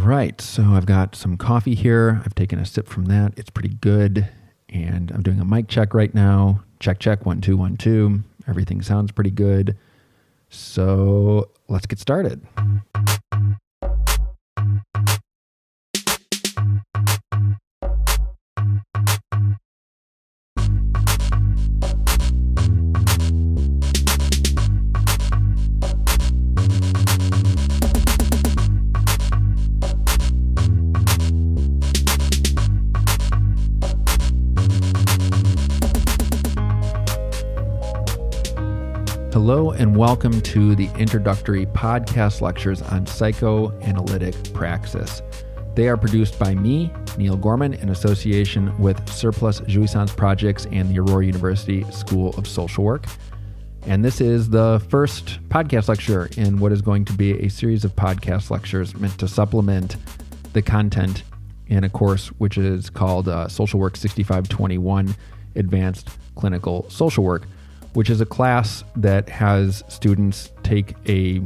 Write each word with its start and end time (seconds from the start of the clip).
right, 0.00 0.40
so 0.40 0.62
I've 0.62 0.86
got 0.86 1.14
some 1.14 1.36
coffee 1.36 1.74
here. 1.74 2.22
I've 2.24 2.34
taken 2.34 2.58
a 2.58 2.66
sip 2.66 2.86
from 2.88 3.06
that. 3.06 3.32
It's 3.36 3.50
pretty 3.50 3.70
good. 3.70 4.28
And 4.68 5.10
I'm 5.10 5.22
doing 5.22 5.40
a 5.40 5.44
mic 5.44 5.68
check 5.68 5.94
right 5.94 6.14
now. 6.14 6.62
Check, 6.78 6.98
check, 7.00 7.26
one, 7.26 7.40
two, 7.40 7.56
one, 7.56 7.76
two. 7.76 8.22
Everything 8.46 8.82
sounds 8.82 9.12
pretty 9.12 9.30
good. 9.30 9.76
So 10.48 11.50
let's 11.68 11.86
get 11.86 11.98
started. 11.98 12.46
Hello, 39.32 39.70
and 39.70 39.96
welcome 39.96 40.40
to 40.40 40.74
the 40.74 40.90
introductory 40.98 41.64
podcast 41.66 42.40
lectures 42.40 42.82
on 42.82 43.06
psychoanalytic 43.06 44.34
praxis. 44.52 45.22
They 45.76 45.88
are 45.88 45.96
produced 45.96 46.36
by 46.36 46.56
me, 46.56 46.92
Neil 47.16 47.36
Gorman, 47.36 47.74
in 47.74 47.90
association 47.90 48.76
with 48.76 49.08
Surplus 49.08 49.60
Jouissance 49.60 50.16
Projects 50.16 50.66
and 50.72 50.90
the 50.90 50.98
Aurora 50.98 51.26
University 51.26 51.88
School 51.92 52.30
of 52.30 52.48
Social 52.48 52.82
Work. 52.82 53.06
And 53.86 54.04
this 54.04 54.20
is 54.20 54.50
the 54.50 54.84
first 54.88 55.38
podcast 55.48 55.86
lecture 55.86 56.28
in 56.36 56.58
what 56.58 56.72
is 56.72 56.82
going 56.82 57.04
to 57.04 57.12
be 57.12 57.38
a 57.38 57.48
series 57.48 57.84
of 57.84 57.94
podcast 57.94 58.50
lectures 58.50 58.96
meant 58.96 59.16
to 59.20 59.28
supplement 59.28 59.94
the 60.54 60.60
content 60.60 61.22
in 61.68 61.84
a 61.84 61.88
course 61.88 62.26
which 62.38 62.58
is 62.58 62.90
called 62.90 63.28
uh, 63.28 63.46
Social 63.46 63.78
Work 63.78 63.94
6521 63.94 65.14
Advanced 65.54 66.08
Clinical 66.34 66.90
Social 66.90 67.22
Work 67.22 67.46
which 67.94 68.10
is 68.10 68.20
a 68.20 68.26
class 68.26 68.84
that 68.96 69.28
has 69.28 69.82
students 69.88 70.52
take 70.62 70.94
a 71.08 71.40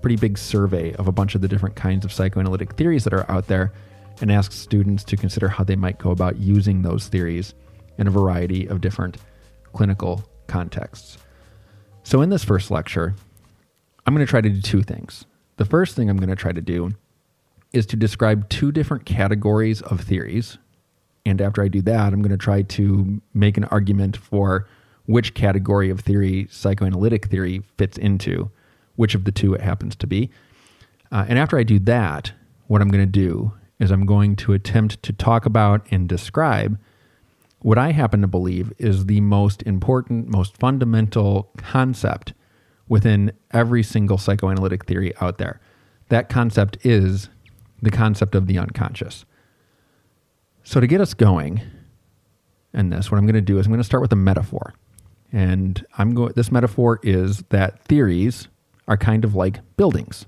pretty 0.00 0.16
big 0.16 0.38
survey 0.38 0.94
of 0.94 1.08
a 1.08 1.12
bunch 1.12 1.34
of 1.34 1.40
the 1.40 1.48
different 1.48 1.76
kinds 1.76 2.04
of 2.04 2.12
psychoanalytic 2.12 2.74
theories 2.74 3.04
that 3.04 3.12
are 3.12 3.30
out 3.30 3.46
there 3.46 3.72
and 4.20 4.32
asks 4.32 4.54
students 4.54 5.04
to 5.04 5.16
consider 5.16 5.48
how 5.48 5.64
they 5.64 5.76
might 5.76 5.98
go 5.98 6.10
about 6.10 6.38
using 6.38 6.82
those 6.82 7.08
theories 7.08 7.54
in 7.98 8.06
a 8.06 8.10
variety 8.10 8.66
of 8.66 8.80
different 8.80 9.18
clinical 9.72 10.24
contexts. 10.46 11.18
So, 12.02 12.22
in 12.22 12.30
this 12.30 12.44
first 12.44 12.70
lecture, 12.70 13.14
I'm 14.06 14.14
going 14.14 14.26
to 14.26 14.30
try 14.30 14.40
to 14.40 14.48
do 14.48 14.60
two 14.60 14.82
things. 14.82 15.26
The 15.56 15.64
first 15.64 15.94
thing 15.94 16.08
I'm 16.08 16.16
going 16.16 16.30
to 16.30 16.36
try 16.36 16.52
to 16.52 16.60
do 16.60 16.92
is 17.72 17.86
to 17.86 17.96
describe 17.96 18.48
two 18.48 18.72
different 18.72 19.04
categories 19.04 19.82
of 19.82 20.00
theories. 20.00 20.58
And 21.26 21.40
after 21.40 21.62
I 21.62 21.68
do 21.68 21.82
that, 21.82 22.12
I'm 22.12 22.22
going 22.22 22.30
to 22.30 22.38
try 22.38 22.62
to 22.62 23.20
make 23.34 23.56
an 23.56 23.64
argument 23.64 24.16
for 24.16 24.66
which 25.10 25.34
category 25.34 25.90
of 25.90 26.00
theory 26.00 26.46
psychoanalytic 26.50 27.26
theory 27.26 27.62
fits 27.76 27.98
into, 27.98 28.48
which 28.94 29.16
of 29.16 29.24
the 29.24 29.32
two 29.32 29.54
it 29.54 29.60
happens 29.60 29.96
to 29.96 30.06
be. 30.06 30.30
Uh, 31.10 31.24
and 31.28 31.36
after 31.36 31.58
I 31.58 31.64
do 31.64 31.80
that, 31.80 32.32
what 32.68 32.80
I'm 32.80 32.88
going 32.88 33.04
to 33.04 33.10
do 33.10 33.52
is 33.80 33.90
I'm 33.90 34.06
going 34.06 34.36
to 34.36 34.52
attempt 34.52 35.02
to 35.02 35.12
talk 35.12 35.46
about 35.46 35.84
and 35.90 36.08
describe 36.08 36.78
what 37.58 37.76
I 37.76 37.90
happen 37.90 38.20
to 38.20 38.28
believe 38.28 38.72
is 38.78 39.06
the 39.06 39.20
most 39.20 39.64
important, 39.64 40.28
most 40.28 40.56
fundamental 40.56 41.50
concept 41.56 42.32
within 42.88 43.32
every 43.50 43.82
single 43.82 44.16
psychoanalytic 44.16 44.84
theory 44.86 45.12
out 45.20 45.38
there. 45.38 45.60
That 46.08 46.28
concept 46.28 46.78
is 46.86 47.28
the 47.82 47.90
concept 47.90 48.36
of 48.36 48.46
the 48.46 48.58
unconscious. 48.58 49.24
So, 50.62 50.78
to 50.78 50.86
get 50.86 51.00
us 51.00 51.14
going 51.14 51.62
in 52.72 52.90
this, 52.90 53.10
what 53.10 53.18
I'm 53.18 53.24
going 53.24 53.34
to 53.34 53.40
do 53.40 53.58
is 53.58 53.66
I'm 53.66 53.72
going 53.72 53.80
to 53.80 53.84
start 53.84 54.02
with 54.02 54.12
a 54.12 54.16
metaphor. 54.16 54.74
And 55.32 55.84
I'm 55.98 56.14
going 56.14 56.32
this 56.34 56.50
metaphor 56.50 57.00
is 57.02 57.38
that 57.50 57.82
theories 57.84 58.48
are 58.88 58.96
kind 58.96 59.24
of 59.24 59.34
like 59.34 59.60
buildings. 59.76 60.26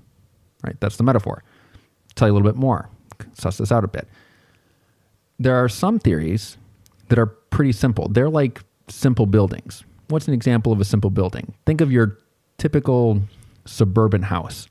Right? 0.63 0.79
That's 0.79 0.97
the 0.97 1.03
metaphor. 1.03 1.43
tell 2.15 2.27
you 2.27 2.33
a 2.33 2.35
little 2.35 2.49
bit 2.49 2.57
more. 2.57 2.89
Suss 3.33 3.57
this 3.57 3.71
out 3.71 3.83
a 3.83 3.87
bit. 3.87 4.07
There 5.39 5.55
are 5.55 5.67
some 5.67 5.99
theories 5.99 6.57
that 7.09 7.19
are 7.19 7.25
pretty 7.25 7.73
simple. 7.73 8.07
They're 8.07 8.29
like 8.29 8.61
simple 8.87 9.25
buildings. 9.25 9.83
What's 10.07 10.27
an 10.27 10.33
example 10.33 10.71
of 10.71 10.79
a 10.79 10.85
simple 10.85 11.09
building? 11.09 11.53
Think 11.65 11.81
of 11.81 11.91
your 11.91 12.17
typical 12.57 13.21
suburban 13.65 14.23
house. 14.23 14.67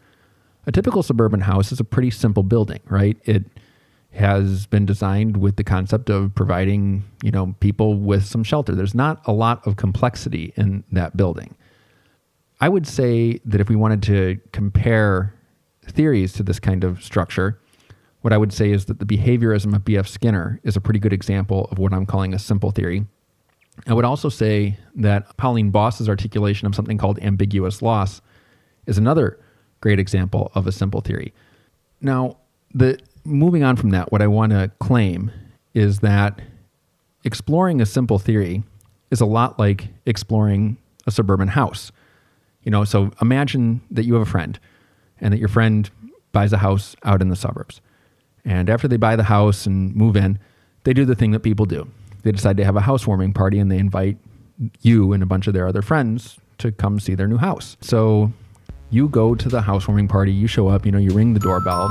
A 0.66 0.72
typical 0.72 1.02
suburban 1.02 1.40
house 1.40 1.72
is 1.72 1.80
a 1.80 1.84
pretty 1.84 2.10
simple 2.10 2.42
building, 2.42 2.80
right? 2.86 3.18
It 3.24 3.44
has 4.12 4.66
been 4.66 4.84
designed 4.84 5.38
with 5.38 5.56
the 5.56 5.64
concept 5.64 6.10
of 6.10 6.34
providing, 6.34 7.04
you 7.22 7.30
know, 7.30 7.54
people 7.60 7.94
with 7.94 8.24
some 8.24 8.44
shelter. 8.44 8.74
There's 8.74 8.94
not 8.94 9.22
a 9.26 9.32
lot 9.32 9.66
of 9.66 9.76
complexity 9.76 10.52
in 10.56 10.84
that 10.92 11.16
building. 11.16 11.54
I 12.60 12.68
would 12.68 12.86
say 12.86 13.40
that 13.44 13.60
if 13.60 13.68
we 13.68 13.76
wanted 13.76 14.02
to 14.04 14.38
compare 14.52 15.34
theories 15.86 16.32
to 16.34 16.42
this 16.42 16.60
kind 16.60 16.84
of 16.84 17.02
structure, 17.02 17.58
what 18.20 18.32
I 18.32 18.38
would 18.38 18.52
say 18.52 18.70
is 18.70 18.84
that 18.84 18.98
the 18.98 19.04
behaviorism 19.04 19.74
of 19.74 19.84
B.F. 19.84 20.06
Skinner 20.06 20.60
is 20.62 20.76
a 20.76 20.80
pretty 20.80 21.00
good 21.00 21.12
example 21.12 21.66
of 21.70 21.78
what 21.78 21.92
I'm 21.92 22.06
calling 22.06 22.34
a 22.34 22.38
simple 22.38 22.70
theory. 22.70 23.06
I 23.86 23.94
would 23.94 24.04
also 24.04 24.28
say 24.28 24.78
that 24.94 25.36
Pauline 25.38 25.70
Boss's 25.70 26.08
articulation 26.08 26.66
of 26.66 26.74
something 26.74 26.98
called 26.98 27.18
ambiguous 27.20 27.82
loss 27.82 28.20
is 28.86 28.98
another 28.98 29.40
great 29.80 29.98
example 29.98 30.52
of 30.54 30.66
a 30.66 30.72
simple 30.72 31.00
theory. 31.00 31.32
Now, 32.00 32.36
the 32.74 32.98
moving 33.24 33.62
on 33.62 33.76
from 33.76 33.90
that, 33.90 34.12
what 34.12 34.22
I 34.22 34.26
want 34.26 34.52
to 34.52 34.70
claim 34.78 35.30
is 35.74 36.00
that 36.00 36.40
exploring 37.24 37.80
a 37.80 37.86
simple 37.86 38.18
theory 38.18 38.62
is 39.10 39.20
a 39.20 39.26
lot 39.26 39.58
like 39.58 39.88
exploring 40.06 40.76
a 41.06 41.10
suburban 41.10 41.48
house. 41.48 41.92
You 42.62 42.70
know, 42.70 42.84
so 42.84 43.10
imagine 43.20 43.80
that 43.90 44.04
you 44.04 44.14
have 44.14 44.22
a 44.22 44.30
friend 44.30 44.58
and 45.20 45.32
that 45.32 45.38
your 45.38 45.48
friend 45.48 45.90
buys 46.32 46.52
a 46.52 46.58
house 46.58 46.96
out 47.04 47.20
in 47.20 47.28
the 47.28 47.36
suburbs. 47.36 47.80
And 48.44 48.70
after 48.70 48.88
they 48.88 48.96
buy 48.96 49.16
the 49.16 49.24
house 49.24 49.66
and 49.66 49.94
move 49.94 50.16
in, 50.16 50.38
they 50.84 50.92
do 50.92 51.04
the 51.04 51.14
thing 51.14 51.30
that 51.32 51.40
people 51.40 51.66
do. 51.66 51.88
They 52.22 52.32
decide 52.32 52.56
to 52.56 52.64
have 52.64 52.76
a 52.76 52.80
housewarming 52.80 53.32
party 53.34 53.58
and 53.58 53.70
they 53.70 53.78
invite 53.78 54.16
you 54.80 55.12
and 55.12 55.22
a 55.22 55.26
bunch 55.26 55.46
of 55.46 55.54
their 55.54 55.66
other 55.66 55.82
friends 55.82 56.38
to 56.58 56.72
come 56.72 57.00
see 57.00 57.14
their 57.14 57.28
new 57.28 57.36
house. 57.36 57.76
So 57.80 58.32
you 58.90 59.08
go 59.08 59.34
to 59.34 59.48
the 59.48 59.62
housewarming 59.62 60.08
party, 60.08 60.32
you 60.32 60.46
show 60.46 60.68
up, 60.68 60.86
you 60.86 60.92
know, 60.92 60.98
you 60.98 61.10
ring 61.10 61.34
the 61.34 61.40
doorbell, 61.40 61.90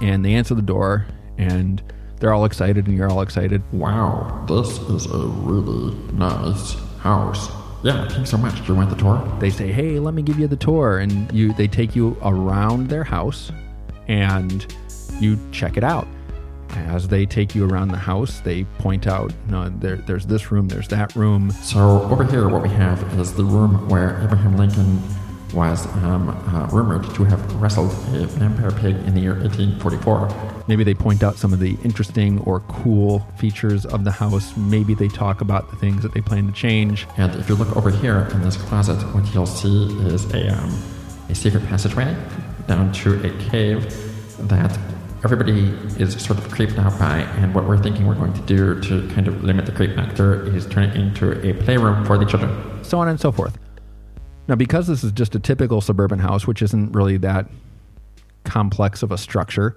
and 0.00 0.24
they 0.24 0.34
answer 0.34 0.54
the 0.54 0.62
door 0.62 1.06
and 1.38 1.82
they're 2.18 2.32
all 2.32 2.44
excited 2.44 2.86
and 2.86 2.96
you're 2.96 3.10
all 3.10 3.22
excited. 3.22 3.62
Wow, 3.72 4.44
this 4.48 4.78
is 4.78 5.06
a 5.06 5.26
really 5.26 5.94
nice 6.12 6.74
house. 7.00 7.50
Yeah, 7.82 8.06
thanks 8.08 8.30
so 8.30 8.36
much. 8.36 8.64
Do 8.64 8.72
you 8.72 8.74
want 8.76 8.90
the 8.90 8.96
tour? 8.96 9.20
They 9.40 9.50
say, 9.50 9.72
"Hey, 9.72 9.98
let 9.98 10.14
me 10.14 10.22
give 10.22 10.38
you 10.38 10.46
the 10.46 10.56
tour," 10.56 10.98
and 10.98 11.30
you 11.32 11.52
they 11.54 11.66
take 11.66 11.96
you 11.96 12.16
around 12.22 12.88
their 12.88 13.02
house, 13.02 13.50
and 14.06 14.64
you 15.18 15.36
check 15.50 15.76
it 15.76 15.82
out. 15.82 16.06
As 16.86 17.08
they 17.08 17.26
take 17.26 17.54
you 17.56 17.68
around 17.68 17.88
the 17.88 17.98
house, 17.98 18.40
they 18.40 18.64
point 18.78 19.08
out, 19.08 19.32
"No, 19.48 19.68
there, 19.68 19.96
there's 19.96 20.26
this 20.26 20.52
room, 20.52 20.68
there's 20.68 20.88
that 20.88 21.16
room." 21.16 21.50
So 21.50 22.02
over 22.02 22.22
here, 22.22 22.48
what 22.48 22.62
we 22.62 22.68
have 22.68 23.02
is 23.18 23.32
the 23.34 23.44
room 23.44 23.88
where 23.88 24.20
Abraham 24.22 24.56
Lincoln 24.56 25.02
was 25.52 25.86
um, 26.04 26.28
uh, 26.28 26.66
rumored 26.72 27.04
to 27.14 27.24
have 27.24 27.54
wrestled 27.60 27.90
a 28.14 28.26
vampire 28.26 28.70
pig 28.70 28.96
in 29.06 29.14
the 29.14 29.20
year 29.20 29.34
1844. 29.34 30.64
Maybe 30.68 30.84
they 30.84 30.94
point 30.94 31.22
out 31.22 31.36
some 31.36 31.52
of 31.52 31.58
the 31.58 31.76
interesting 31.84 32.40
or 32.40 32.60
cool 32.60 33.20
features 33.36 33.84
of 33.86 34.04
the 34.04 34.10
house. 34.10 34.56
Maybe 34.56 34.94
they 34.94 35.08
talk 35.08 35.40
about 35.40 35.70
the 35.70 35.76
things 35.76 36.02
that 36.02 36.14
they 36.14 36.20
plan 36.20 36.46
to 36.46 36.52
change. 36.52 37.06
And 37.16 37.34
if 37.36 37.48
you 37.48 37.54
look 37.54 37.76
over 37.76 37.90
here 37.90 38.28
in 38.32 38.42
this 38.42 38.56
closet, 38.56 38.96
what 39.14 39.32
you'll 39.34 39.46
see 39.46 39.86
is 40.06 40.32
a, 40.32 40.56
um, 40.56 40.82
a 41.28 41.34
secret 41.34 41.66
passageway 41.66 42.16
down 42.66 42.92
to 42.92 43.24
a 43.26 43.50
cave 43.50 43.82
that 44.48 44.78
everybody 45.24 45.68
is 45.98 46.20
sort 46.22 46.38
of 46.38 46.50
creeped 46.50 46.78
out 46.78 46.98
by. 46.98 47.18
And 47.38 47.54
what 47.54 47.66
we're 47.66 47.78
thinking 47.78 48.06
we're 48.06 48.14
going 48.14 48.32
to 48.32 48.42
do 48.42 48.80
to 48.80 49.08
kind 49.14 49.28
of 49.28 49.44
limit 49.44 49.66
the 49.66 49.72
creep 49.72 49.94
factor 49.94 50.46
is 50.54 50.66
turn 50.66 50.84
it 50.84 50.96
into 50.96 51.32
a 51.46 51.52
playroom 51.62 52.04
for 52.04 52.18
the 52.18 52.24
children. 52.24 52.84
So 52.84 52.98
on 52.98 53.08
and 53.08 53.20
so 53.20 53.30
forth. 53.30 53.61
Now, 54.48 54.56
because 54.56 54.86
this 54.88 55.04
is 55.04 55.12
just 55.12 55.34
a 55.34 55.38
typical 55.38 55.80
suburban 55.80 56.18
house, 56.18 56.46
which 56.46 56.62
isn't 56.62 56.92
really 56.92 57.16
that 57.18 57.48
complex 58.44 59.02
of 59.02 59.12
a 59.12 59.18
structure, 59.18 59.76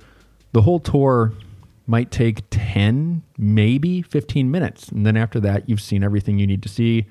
the 0.54 0.62
whole 0.62 0.80
tour 0.80 1.34
might 1.88 2.10
take 2.10 2.42
10, 2.50 3.22
maybe 3.38 4.02
15 4.02 4.50
minutes. 4.50 4.90
And 4.90 5.06
then 5.06 5.18
after 5.18 5.40
that, 5.42 5.70
you've 5.70 5.82
seen 5.82 6.04
everything 6.04 6.40
you 6.40 6.48
need 6.48 6.64
to 6.64 6.70
see 6.70 7.06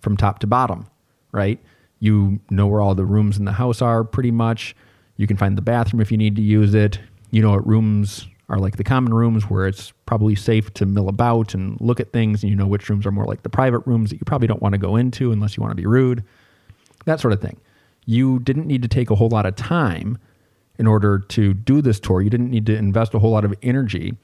from 0.00 0.16
top 0.16 0.40
to 0.40 0.46
bottom, 0.46 0.86
right? 1.32 1.60
You 2.00 2.40
know 2.50 2.66
where 2.66 2.80
all 2.80 2.94
the 2.94 3.04
rooms 3.04 3.38
in 3.38 3.44
the 3.44 3.52
house 3.52 3.80
are 3.80 4.02
pretty 4.02 4.32
much. 4.32 4.74
You 5.16 5.26
can 5.26 5.36
find 5.36 5.56
the 5.56 5.62
bathroom 5.62 6.00
if 6.00 6.10
you 6.10 6.18
need 6.18 6.36
to 6.36 6.42
use 6.42 6.74
it. 6.74 6.98
You 7.30 7.40
know 7.40 7.52
what 7.52 7.66
rooms 7.66 8.26
are 8.48 8.58
like 8.58 8.76
the 8.76 8.84
common 8.84 9.14
rooms 9.14 9.44
where 9.44 9.66
it's 9.66 9.92
probably 10.06 10.34
safe 10.34 10.72
to 10.74 10.86
mill 10.86 11.08
about 11.08 11.54
and 11.54 11.80
look 11.80 12.00
at 12.00 12.12
things. 12.12 12.42
And 12.42 12.50
you 12.50 12.56
know 12.56 12.66
which 12.66 12.88
rooms 12.88 13.06
are 13.06 13.12
more 13.12 13.24
like 13.24 13.42
the 13.42 13.48
private 13.48 13.80
rooms 13.86 14.10
that 14.10 14.16
you 14.16 14.24
probably 14.24 14.48
don't 14.48 14.62
want 14.62 14.74
to 14.74 14.78
go 14.78 14.96
into 14.96 15.32
unless 15.32 15.56
you 15.56 15.60
want 15.60 15.70
to 15.70 15.76
be 15.76 15.86
rude 15.86 16.24
that 17.06 17.20
sort 17.20 17.32
of 17.32 17.40
thing. 17.40 17.58
You 18.04 18.38
didn't 18.38 18.66
need 18.66 18.82
to 18.82 18.88
take 18.88 19.10
a 19.10 19.14
whole 19.16 19.28
lot 19.28 19.46
of 19.46 19.56
time 19.56 20.18
in 20.78 20.86
order 20.86 21.18
to 21.18 21.54
do 21.54 21.80
this 21.80 21.98
tour. 21.98 22.20
You 22.20 22.30
didn't 22.30 22.50
need 22.50 22.66
to 22.66 22.76
invest 22.76 23.14
a 23.14 23.18
whole 23.18 23.30
lot 23.30 23.44
of 23.44 23.54
energy 23.62 24.16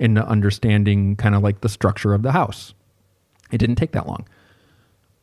into 0.00 0.26
understanding 0.26 1.16
kind 1.16 1.34
of 1.34 1.42
like 1.42 1.60
the 1.60 1.68
structure 1.68 2.14
of 2.14 2.22
the 2.22 2.32
house. 2.32 2.74
It 3.52 3.58
didn't 3.58 3.76
take 3.76 3.92
that 3.92 4.06
long. 4.06 4.26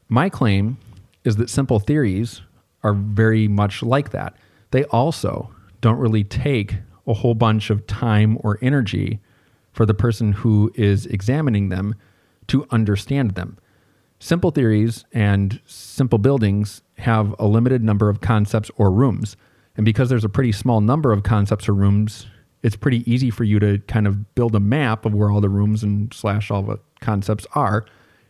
My 0.08 0.30
claim 0.30 0.78
is 1.24 1.38
that 1.38 1.50
simple 1.50 1.80
theories 1.80 2.42
are 2.84 2.94
very 2.94 3.48
much 3.48 3.82
like 3.82 4.12
that. 4.12 4.36
They 4.72 4.84
also 4.86 5.52
don't 5.82 5.98
really 5.98 6.24
take 6.24 6.78
a 7.08 7.14
whole 7.14 7.36
bunch 7.36 7.70
of 7.70 7.86
time 7.88 8.38
or 8.42 8.60
energy 8.62 9.20
for 9.74 9.86
the 9.86 9.94
person 9.94 10.34
who 10.34 10.72
is 10.76 11.06
examining 11.08 11.70
them 11.70 11.96
to 12.48 12.68
understand 12.72 13.32
them. 13.32 13.58
Simple 14.20 14.52
theories 14.52 15.06
and 15.14 15.60
simple 15.66 16.18
buildings 16.18 16.82
have 16.98 17.36
a 17.38 17.48
limited 17.48 17.84
number 17.84 18.10
of 18.10 18.22
concepts 18.22 18.72
or 18.78 18.92
rooms. 18.92 19.36
And 19.76 19.86
because 19.86 20.10
there's 20.10 20.24
a 20.24 20.30
pretty 20.30 20.52
small 20.52 20.82
number 20.82 21.12
of 21.12 21.24
concepts 21.24 21.68
or 21.68 21.74
rooms, 21.74 22.28
it's 22.64 22.76
pretty 22.76 23.10
easy 23.12 23.30
for 23.30 23.44
you 23.44 23.60
to 23.60 23.80
kind 23.88 24.08
of 24.08 24.34
build 24.34 24.56
a 24.56 24.60
map 24.60 25.06
of 25.06 25.14
where 25.14 25.30
all 25.30 25.42
the 25.42 25.50
rooms 25.50 25.84
and 25.84 26.14
slash 26.14 26.50
all 26.50 26.64
the 26.64 26.80
concepts 27.02 27.46
are 27.54 27.86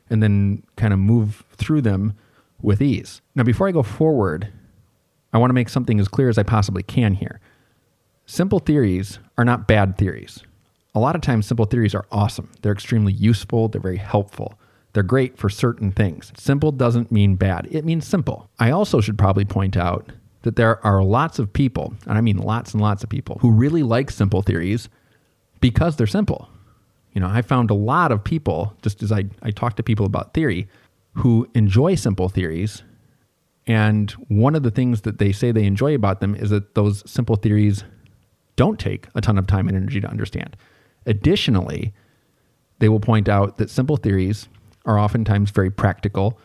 and 0.10 0.22
then 0.22 0.64
kind 0.76 0.94
of 0.94 1.00
move 1.00 1.44
through 1.54 1.82
them 1.82 2.14
with 2.62 2.82
ease. 2.82 3.22
Now, 3.36 3.44
before 3.44 3.68
I 3.68 3.72
go 3.72 3.84
forward, 3.84 4.52
I 5.34 5.38
want 5.38 5.50
to 5.50 5.56
make 5.56 5.70
something 5.70 6.00
as 6.00 6.08
clear 6.08 6.30
as 6.30 6.38
I 6.38 6.44
possibly 6.44 6.84
can 6.84 7.14
here. 7.14 7.40
Simple 8.26 8.60
theories 8.60 9.20
are 9.38 9.46
not 9.46 9.68
bad 9.68 9.98
theories. 9.98 10.44
A 10.96 11.00
lot 11.00 11.16
of 11.16 11.22
times, 11.22 11.46
simple 11.46 11.66
theories 11.66 11.94
are 11.94 12.06
awesome. 12.12 12.52
They're 12.62 12.72
extremely 12.72 13.14
useful, 13.14 13.68
they're 13.68 13.82
very 13.82 13.98
helpful. 13.98 14.58
They're 14.96 15.04
great 15.04 15.38
for 15.38 15.50
certain 15.50 15.92
things. 15.92 16.32
Simple 16.38 16.72
doesn't 16.72 17.12
mean 17.12 17.36
bad, 17.36 17.68
it 17.70 17.84
means 17.84 18.08
simple. 18.08 18.50
I 18.60 18.72
also 18.72 19.02
should 19.02 19.18
probably 19.18 19.44
point 19.44 19.76
out 19.76 20.10
that 20.44 20.56
there 20.56 20.84
are 20.86 21.04
lots 21.04 21.38
of 21.38 21.52
people, 21.52 21.94
and 22.08 22.18
I 22.18 22.22
mean 22.22 22.38
lots 22.38 22.72
and 22.72 22.82
lots 22.82 23.04
of 23.04 23.10
people, 23.10 23.38
who 23.42 23.52
really 23.52 23.84
like 23.84 24.10
simple 24.10 24.42
theories 24.42 24.88
because 25.60 25.98
they're 25.98 26.08
simple. 26.08 26.48
You 27.12 27.20
know, 27.20 27.28
I 27.28 27.42
found 27.42 27.72
a 27.72 27.74
lot 27.74 28.14
of 28.14 28.24
people, 28.24 28.74
just 28.84 29.04
as 29.04 29.12
I, 29.12 29.26
I 29.42 29.52
talk 29.52 29.76
to 29.76 29.84
people 29.84 30.06
about 30.06 30.34
theory, 30.34 30.70
who 31.16 31.46
enjoy 31.56 31.96
simple 31.96 32.30
theories. 32.30 32.82
And 33.68 34.12
one 34.30 34.56
of 34.56 34.64
the 34.64 34.72
things 34.72 35.02
that 35.02 35.18
they 35.18 35.34
say 35.34 35.52
they 35.52 35.66
enjoy 35.66 35.94
about 35.94 36.22
them 36.22 36.36
is 36.36 36.52
that 36.52 36.76
those 36.76 37.04
simple 37.06 37.36
theories 37.36 37.84
don't 38.56 38.80
take 38.80 39.10
a 39.14 39.20
ton 39.20 39.38
of 39.38 39.46
time 39.46 39.68
and 39.68 39.76
energy 39.76 40.00
to 40.00 40.08
understand. 40.08 40.56
Additionally, 41.06 41.94
they 42.80 42.88
will 42.88 43.02
point 43.02 43.28
out 43.28 43.58
that 43.58 43.70
simple 43.70 43.98
theories 43.98 44.48
are 44.86 45.00
oftentimes 45.00 45.52
very 45.52 45.72
practical. 45.72 46.40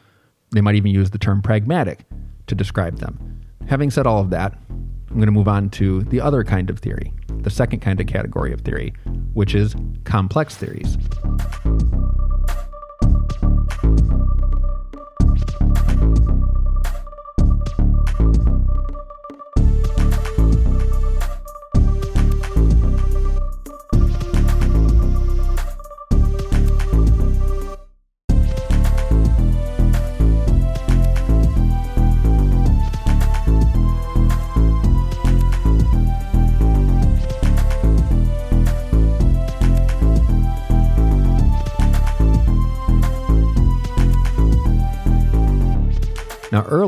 They 0.53 0.61
might 0.61 0.75
even 0.75 0.91
use 0.91 1.11
the 1.11 1.19
term 1.19 1.43
pragmatic 1.43 2.05
to 2.47 2.55
describe 2.55 2.99
them. 2.99 3.41
Having 3.69 3.91
said 3.91 4.07
all 4.07 4.21
of 4.21 4.31
that, 4.31 4.59
I'm 4.69 5.17
going 5.17 5.27
to 5.27 5.33
move 5.33 5.49
on 5.49 5.71
to 5.71 6.03
the 6.03 6.21
other 6.21 6.45
kind 6.45 6.71
of 6.71 6.79
theory, 6.79 7.13
the 7.29 7.51
second 7.51 7.81
kind 7.81 8.01
of 8.01 8.07
category 8.07 8.53
of 8.53 8.61
theory, 8.61 8.95
which 9.35 9.55
is 9.55 9.75
complex 10.05 10.57
theories. 10.57 10.97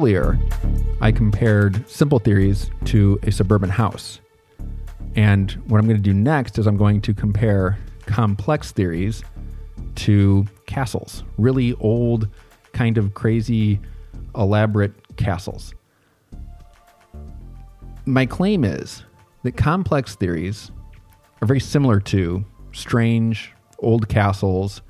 Earlier, 0.03 0.37
I 1.01 1.13
compared 1.13 1.89
simple 1.89 2.19
theories 2.19 2.73
to 2.87 3.21
a 3.23 3.31
suburban 3.31 3.71
house. 3.71 4.19
And 5.15 5.53
what 5.69 5.79
I'm 5.79 5.87
going 5.87 5.97
to 5.97 6.03
do 6.03 6.13
next 6.13 6.59
is 6.59 6.67
I'm 6.67 6.77
going 6.77 7.01
to 7.03 7.15
compare 7.15 7.79
complex 8.07 8.73
theories 8.73 9.23
to 9.95 10.45
castles, 10.67 11.23
really 11.39 11.75
old, 11.75 12.27
kind 12.73 12.99
of 12.99 13.15
crazy, 13.15 13.79
elaborate 14.35 15.17
castles. 15.19 15.73
My 18.05 18.27
claim 18.27 18.65
is 18.65 19.05
that 19.45 19.53
complex 19.53 20.17
theories 20.17 20.73
are 21.41 21.47
very 21.47 21.61
similar 21.61 22.01
to 22.01 22.45
strange 22.73 23.53
old 23.79 24.09
castles 24.09 24.83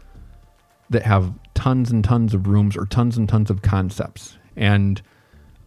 that 0.89 1.03
have 1.03 1.35
tons 1.53 1.91
and 1.91 2.03
tons 2.03 2.33
of 2.33 2.47
rooms 2.47 2.79
or 2.79 2.87
tons 2.87 3.19
and 3.19 3.29
tons 3.29 3.51
of 3.51 3.61
concepts 3.61 4.39
and 4.57 5.01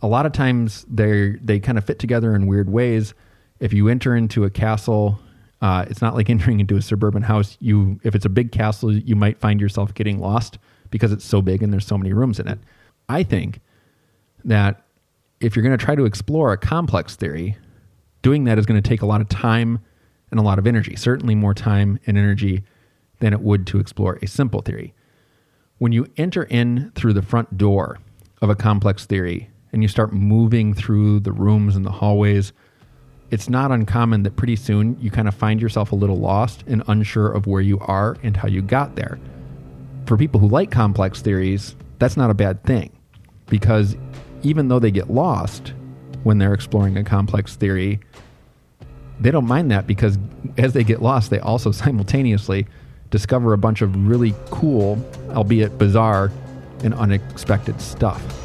a 0.02 0.08
lot 0.08 0.26
of 0.26 0.32
times 0.32 0.86
they 0.90 1.32
they 1.42 1.60
kind 1.60 1.78
of 1.78 1.86
fit 1.86 2.00
together 2.00 2.36
in 2.36 2.48
weird 2.48 2.70
ways. 2.70 3.14
If 3.60 3.74
you 3.74 3.88
enter 3.88 4.16
into 4.16 4.44
a 4.44 4.50
castle, 4.50 5.20
uh, 5.62 5.86
it's 5.90 6.02
not 6.02 6.16
like 6.16 6.30
entering 6.30 6.60
into 6.60 6.78
a 6.78 6.82
suburban 6.82 7.24
house. 7.24 7.58
You, 7.60 8.00
if 8.04 8.16
it's 8.16 8.26
a 8.26 8.30
big 8.30 8.52
castle, 8.52 8.94
you 8.94 9.16
might 9.16 9.40
find 9.40 9.60
yourself 9.60 9.94
getting 9.94 10.20
lost 10.20 10.58
because 10.92 11.12
it's 11.12 11.26
so 11.26 11.42
big 11.42 11.64
and 11.64 11.74
there's 11.74 11.88
so 11.88 11.98
many 11.98 12.14
rooms 12.14 12.40
in 12.40 12.48
it. 12.48 12.60
I 13.10 13.24
think 13.24 13.60
that 14.44 14.84
if 15.40 15.56
you're 15.56 15.64
going 15.64 15.78
to 15.78 15.84
try 15.84 15.96
to 15.96 16.06
explore 16.06 16.54
a 16.54 16.58
complex 16.58 17.16
theory, 17.16 17.58
doing 18.22 18.44
that 18.46 18.58
is 18.58 18.66
going 18.66 18.82
to 18.82 18.88
take 18.88 19.02
a 19.02 19.06
lot 19.06 19.22
of 19.22 19.30
time 19.30 19.80
and 20.32 20.40
a 20.40 20.44
lot 20.44 20.60
of 20.60 20.68
energy. 20.68 20.96
Certainly 20.96 21.36
more 21.36 21.54
time 21.54 22.00
and 22.06 22.18
energy 22.18 22.64
than 23.20 23.34
it 23.34 23.42
would 23.42 23.66
to 23.68 23.80
explore 23.80 24.20
a 24.22 24.28
simple 24.28 24.62
theory. 24.62 24.94
When 25.78 25.92
you 25.92 26.08
enter 26.18 26.44
in 26.44 26.92
through 26.96 27.14
the 27.14 27.22
front 27.22 27.58
door 27.58 28.00
of 28.45 28.50
a 28.50 28.56
complex 28.56 29.06
theory 29.06 29.50
and 29.74 29.81
you 29.81 29.89
start 29.89 30.13
moving 30.13 30.74
through 30.74 31.19
the 31.19 31.31
rooms 31.31 31.75
and 31.75 31.83
the 31.83 31.92
hallways, 31.92 32.53
it's 33.31 33.50
not 33.50 33.71
uncommon 33.71 34.24
that 34.24 34.36
pretty 34.36 34.56
soon 34.56 34.95
you 35.01 35.09
kind 35.09 35.27
of 35.27 35.33
find 35.33 35.59
yourself 35.59 35.92
a 35.92 35.95
little 35.95 36.19
lost 36.19 36.63
and 36.68 36.83
unsure 36.88 37.31
of 37.31 37.47
where 37.47 37.62
you 37.62 37.80
are 37.80 38.15
and 38.21 38.38
how 38.38 38.47
you 38.47 38.62
got 38.62 38.95
there. 38.95 39.19
For 40.06 40.15
people 40.15 40.39
who 40.39 40.47
like 40.47 40.69
complex 40.69 41.21
theories, 41.21 41.75
that's 41.97 42.15
not 42.15 42.30
a 42.30 42.36
bad 42.36 42.63
thing 42.63 42.95
because 43.47 43.97
even 44.44 44.68
though 44.68 44.80
they 44.80 44.91
get 44.91 45.09
lost 45.09 45.74
when 46.24 46.38
they're 46.38 46.53
exploring 46.53 46.98
a 46.98 47.03
complex 47.03 47.56
theory, 47.56 48.00
they 49.19 49.31
don't 49.31 49.48
mind 49.48 49.71
that 49.71 49.88
because 49.88 50.19
as 50.59 50.74
they 50.74 50.83
get 50.83 51.01
lost, 51.01 51.31
they 51.31 51.39
also 51.39 51.71
simultaneously 51.83 52.67
discover 53.10 53.53
a 53.53 53.58
bunch 53.58 53.81
of 53.81 54.08
really 54.08 54.36
cool, 54.51 55.03
albeit 55.31 55.79
bizarre, 55.79 56.31
and 56.84 56.94
unexpected 56.94 57.79
stuff. 57.82 58.45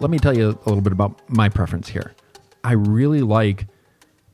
Let 0.00 0.10
me 0.10 0.18
tell 0.18 0.36
you 0.36 0.48
a 0.48 0.68
little 0.68 0.80
bit 0.80 0.92
about 0.92 1.20
my 1.28 1.48
preference 1.48 1.88
here. 1.88 2.14
I 2.64 2.72
really 2.72 3.20
like 3.20 3.66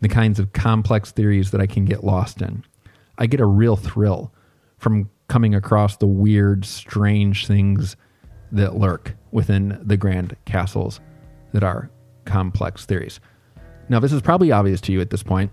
the 0.00 0.08
kinds 0.08 0.38
of 0.38 0.52
complex 0.52 1.10
theories 1.10 1.50
that 1.50 1.60
I 1.60 1.66
can 1.66 1.84
get 1.84 2.04
lost 2.04 2.40
in. 2.40 2.64
I 3.18 3.26
get 3.26 3.40
a 3.40 3.46
real 3.46 3.76
thrill 3.76 4.32
from 4.78 5.10
coming 5.28 5.54
across 5.54 5.96
the 5.96 6.06
weird, 6.06 6.64
strange 6.64 7.46
things 7.46 7.96
that 8.52 8.76
lurk 8.76 9.16
within 9.32 9.80
the 9.82 9.96
grand 9.96 10.36
castles 10.44 11.00
that 11.52 11.64
are 11.64 11.90
complex 12.24 12.84
theories. 12.84 13.18
Now, 13.88 13.98
this 13.98 14.12
is 14.12 14.22
probably 14.22 14.52
obvious 14.52 14.80
to 14.82 14.92
you 14.92 15.00
at 15.00 15.10
this 15.10 15.22
point, 15.22 15.50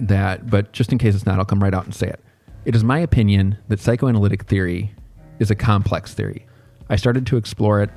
that, 0.00 0.50
but 0.50 0.72
just 0.72 0.92
in 0.92 0.98
case 0.98 1.14
it's 1.14 1.24
not, 1.24 1.38
I'll 1.38 1.44
come 1.44 1.62
right 1.62 1.74
out 1.74 1.84
and 1.84 1.94
say 1.94 2.08
it. 2.08 2.20
It 2.66 2.74
is 2.74 2.84
my 2.84 2.98
opinion 2.98 3.56
that 3.68 3.80
psychoanalytic 3.80 4.44
theory 4.44 4.94
is 5.38 5.50
a 5.50 5.54
complex 5.54 6.12
theory. 6.12 6.46
I 6.90 6.96
started 6.96 7.26
to 7.26 7.36
explore 7.36 7.80
it 7.80 7.90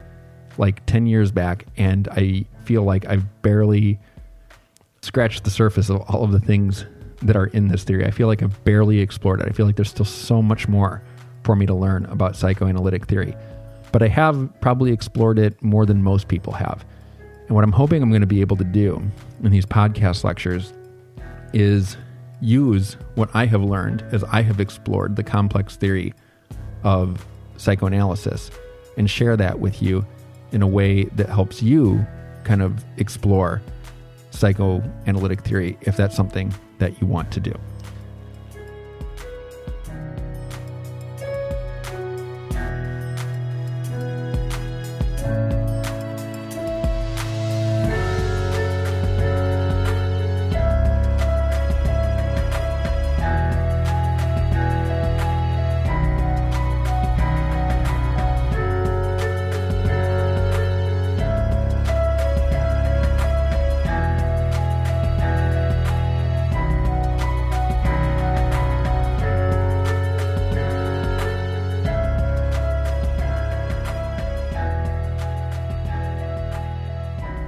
like 0.58 0.86
10 0.86 1.08
years 1.08 1.32
back, 1.32 1.66
and 1.78 2.08
I 2.10 2.46
feel 2.66 2.84
like 2.84 3.06
I've 3.06 3.42
barely 3.42 4.00
scratched 5.02 5.44
the 5.44 5.50
surface 5.50 5.90
of 5.90 6.02
all 6.10 6.24
of 6.24 6.32
the 6.32 6.40
things 6.40 6.86
that 7.22 7.36
are 7.36 7.48
in 7.48 7.68
this 7.68 7.84
theory. 7.84 8.06
I 8.06 8.12
feel 8.12 8.28
like 8.28 8.44
I've 8.44 8.64
barely 8.64 9.00
explored 9.00 9.42
it. 9.42 9.48
I 9.48 9.52
feel 9.52 9.66
like 9.66 9.76
there's 9.76 9.90
still 9.90 10.06
so 10.06 10.42
much 10.42 10.68
more 10.68 11.02
for 11.44 11.56
me 11.56 11.66
to 11.66 11.74
learn 11.74 12.06
about 12.06 12.36
psychoanalytic 12.36 13.08
theory. 13.08 13.36
But 13.92 14.04
I 14.04 14.08
have 14.10 14.50
probably 14.62 14.92
explored 14.92 15.40
it 15.40 15.62
more 15.64 15.86
than 15.86 16.04
most 16.04 16.28
people 16.28 16.54
have. 16.54 16.86
And 17.48 17.56
what 17.56 17.64
I'm 17.64 17.72
hoping 17.72 18.04
I'm 18.04 18.10
going 18.10 18.22
to 18.22 18.28
be 18.28 18.42
able 18.42 18.58
to 18.58 18.64
do 18.64 19.02
in 19.42 19.52
these 19.52 19.66
podcast 19.66 20.24
lectures 20.24 20.74
is 21.54 21.96
use 22.42 22.98
what 23.16 23.30
I 23.34 23.46
have 23.46 23.64
learned 23.64 24.04
as 24.12 24.24
I 24.26 24.42
have 24.42 24.60
explored 24.60 25.16
the 25.16 25.24
complex 25.24 25.76
theory 25.78 26.14
of 26.84 27.26
psychoanalysis 27.56 28.52
and 28.98 29.10
share 29.10 29.38
that 29.38 29.60
with 29.60 29.82
you 29.82 30.06
in 30.51 30.62
a 30.62 30.68
way 30.68 31.04
that 31.04 31.30
helps 31.30 31.62
you 31.62 32.06
kind 32.44 32.62
of 32.62 32.84
explore 32.98 33.62
psychoanalytic 34.32 35.42
theory 35.42 35.77
if 35.82 35.98
that's 35.98 36.16
something 36.16 36.54
that 36.77 37.00
you 37.01 37.08
want 37.08 37.32
to 37.32 37.39
do. 37.39 37.54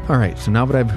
All 0.09 0.17
right, 0.17 0.39
so 0.39 0.49
now 0.49 0.65
that 0.65 0.75
I've 0.75 0.89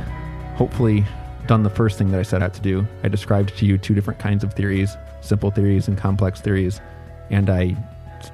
hopefully 0.56 1.04
done 1.46 1.64
the 1.64 1.68
first 1.68 1.98
thing 1.98 2.10
that 2.12 2.18
I 2.18 2.22
set 2.22 2.42
out 2.42 2.54
to 2.54 2.62
do, 2.62 2.86
I 3.02 3.08
described 3.08 3.54
to 3.58 3.66
you 3.66 3.76
two 3.76 3.92
different 3.94 4.18
kinds 4.18 4.42
of 4.42 4.54
theories 4.54 4.96
simple 5.20 5.50
theories 5.50 5.86
and 5.86 5.98
complex 5.98 6.40
theories, 6.40 6.80
and 7.28 7.50
I 7.50 7.76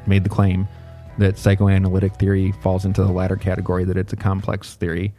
made 0.07 0.23
the 0.23 0.31
claim 0.31 0.69
that 1.19 1.37
psychoanalytic 1.37 2.15
theory 2.15 2.53
falls 2.63 2.85
into 2.85 3.03
the 3.03 3.11
latter 3.11 3.35
category, 3.35 3.83
that 3.85 3.97
it's 3.97 4.13
a 4.13 4.17
complex 4.17 4.77
theory. 4.77 5.13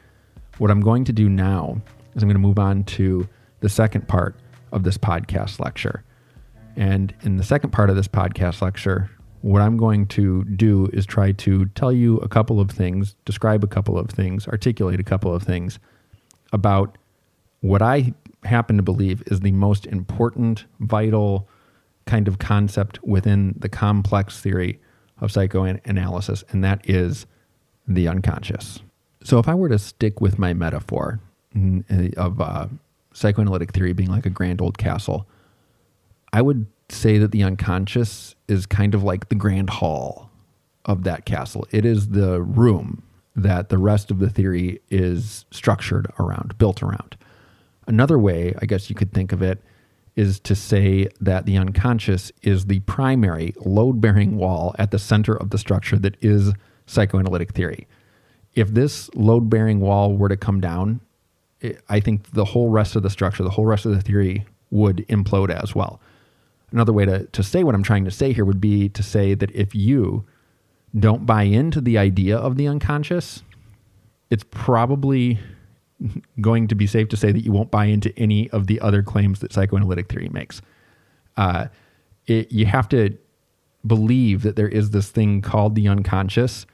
What 0.60 0.72
I'm 0.72 0.80
going 0.80 1.04
to 1.04 1.14
do 1.14 1.28
now 1.28 1.82
is 2.16 2.24
I'm 2.24 2.30
going 2.30 2.36
to 2.36 2.40
move 2.40 2.58
on 2.58 2.86
to 2.86 3.28
the 3.60 3.68
second 3.68 4.08
part 4.08 4.36
of 4.72 4.84
this 4.84 4.98
podcast 4.98 5.60
lecture. 5.60 6.06
And 6.78 7.14
in 7.24 7.36
the 7.36 7.44
second 7.44 7.72
part 7.72 7.90
of 7.90 7.98
this 7.98 8.08
podcast 8.08 8.62
lecture, 8.62 9.12
what 9.42 9.62
I'm 9.62 9.78
going 9.78 10.06
to 10.08 10.44
do 10.44 10.90
is 10.92 11.06
try 11.06 11.32
to 11.32 11.66
tell 11.68 11.92
you 11.92 12.18
a 12.18 12.28
couple 12.28 12.60
of 12.60 12.70
things, 12.70 13.16
describe 13.26 13.64
a 13.64 13.68
couple 13.68 13.98
of 13.98 14.10
things, 14.10 14.48
articulate 14.48 15.00
a 15.00 15.04
couple 15.04 15.34
of 15.34 15.44
things 15.44 15.80
about 16.52 16.98
what 17.62 17.82
I 17.82 18.14
happen 18.44 18.78
to 18.78 18.84
believe 18.84 19.24
is 19.28 19.42
the 19.42 19.52
most 19.52 19.86
important, 19.86 20.66
vital 20.80 21.48
kind 22.06 22.28
of 22.28 22.40
concept 22.40 23.02
within 23.04 23.56
the 23.58 23.70
complex 23.70 24.40
theory 24.40 24.80
of 25.20 25.32
psychoanalysis, 25.32 26.44
and 26.50 26.64
that 26.64 26.90
is 26.90 27.26
the 27.88 28.08
unconscious. 28.08 28.80
So, 29.24 29.38
if 29.40 29.48
I 29.48 29.56
were 29.56 29.70
to 29.70 29.80
stick 29.80 30.22
with 30.22 30.40
my 30.40 30.54
metaphor 30.54 31.20
mm, 31.56 32.16
of 32.16 32.40
uh, 32.40 32.68
psychoanalytic 33.14 33.74
theory 33.74 33.94
being 33.94 34.10
like 34.10 34.26
a 34.26 34.30
grand 34.30 34.62
old 34.62 34.78
castle, 34.78 35.28
I 36.32 36.42
would 36.42 36.66
say 36.92 37.18
that 37.18 37.32
the 37.32 37.44
unconscious 37.44 38.36
is 38.48 38.66
kind 38.66 38.94
of 38.94 39.04
like 39.04 39.30
the 39.30 39.36
grand 39.36 39.70
hall 39.70 40.30
of 40.86 41.04
that 41.04 41.26
castle. 41.26 41.68
It 41.72 41.86
is 41.86 42.10
the 42.10 42.42
room 42.42 43.04
that 43.36 43.70
the 43.70 43.78
rest 43.78 44.12
of 44.12 44.20
the 44.20 44.30
theory 44.30 44.82
is 44.90 45.46
structured 45.52 46.12
around, 46.20 46.58
built 46.58 46.82
around. 46.82 47.16
Another 47.88 48.20
way, 48.20 48.54
I 48.62 48.66
guess 48.66 48.90
you 48.90 48.96
could 48.96 49.14
think 49.14 49.32
of 49.32 49.42
it, 49.42 49.62
is 50.16 50.40
to 50.42 50.56
say 50.56 51.08
that 51.22 51.46
the 51.46 51.58
unconscious 51.58 52.32
is 52.42 52.66
the 52.66 52.80
primary 52.82 53.54
load 53.58 54.02
bearing 54.02 54.38
wall 54.38 54.76
at 54.78 54.92
the 54.92 55.00
center 55.00 55.34
of 55.34 55.52
the 55.52 55.58
structure 55.58 55.98
that 55.98 56.18
is 56.22 56.52
psychoanalytic 56.88 57.54
theory. 57.54 57.88
If 58.56 58.74
this 58.74 59.10
load 59.16 59.50
bearing 59.50 59.80
wall 59.80 60.18
were 60.18 60.28
to 60.28 60.36
come 60.36 60.60
down, 60.60 61.00
I 61.88 62.00
think 62.00 62.32
the 62.32 62.46
whole 62.46 62.70
rest 62.70 62.96
of 62.96 63.04
the 63.04 63.10
structure, 63.10 63.44
the 63.44 63.52
whole 63.52 63.66
rest 63.66 63.86
of 63.86 63.94
the 63.94 64.02
theory 64.02 64.46
would 64.72 65.06
implode 65.08 65.52
as 65.52 65.74
well 65.74 66.02
another 66.72 66.94
way 66.94 67.06
to, 67.06 67.26
to 67.26 67.44
say 67.44 67.64
what 67.64 67.76
I'm 67.76 67.84
trying 67.84 68.06
to 68.06 68.12
say 68.12 68.34
here 68.34 68.46
would 68.46 68.62
be 68.62 68.90
to 68.90 69.04
say 69.04 69.34
that 69.34 69.52
if 69.52 69.74
you 69.76 70.26
don't 70.98 71.26
buy 71.26 71.44
into 71.44 71.82
the 71.82 71.98
idea 71.98 72.38
of 72.38 72.56
the 72.58 72.68
unconscious, 72.68 73.44
it's 74.30 74.44
probably 74.50 75.40
going 76.40 76.68
to 76.68 76.76
be 76.76 76.88
safe 76.88 77.10
to 77.10 77.18
say 77.18 77.32
that 77.32 77.42
you 77.42 77.52
won't 77.52 77.72
buy 77.72 77.86
into 77.86 78.18
any 78.18 78.50
of 78.52 78.68
the 78.68 78.80
other 78.80 79.04
claims 79.04 79.40
that 79.40 79.52
psychoanalytic 79.52 80.10
theory 80.10 80.30
makes. 80.30 80.62
Uh, 81.38 81.68
it, 82.28 82.52
you 82.52 82.66
have 82.66 82.88
to 82.90 83.18
believe 83.86 84.44
that 84.44 84.56
there 84.56 84.68
is 84.68 84.92
this 84.92 85.10
thing 85.10 85.42
called 85.42 85.76
the 85.76 85.88
unconscious 85.88 86.66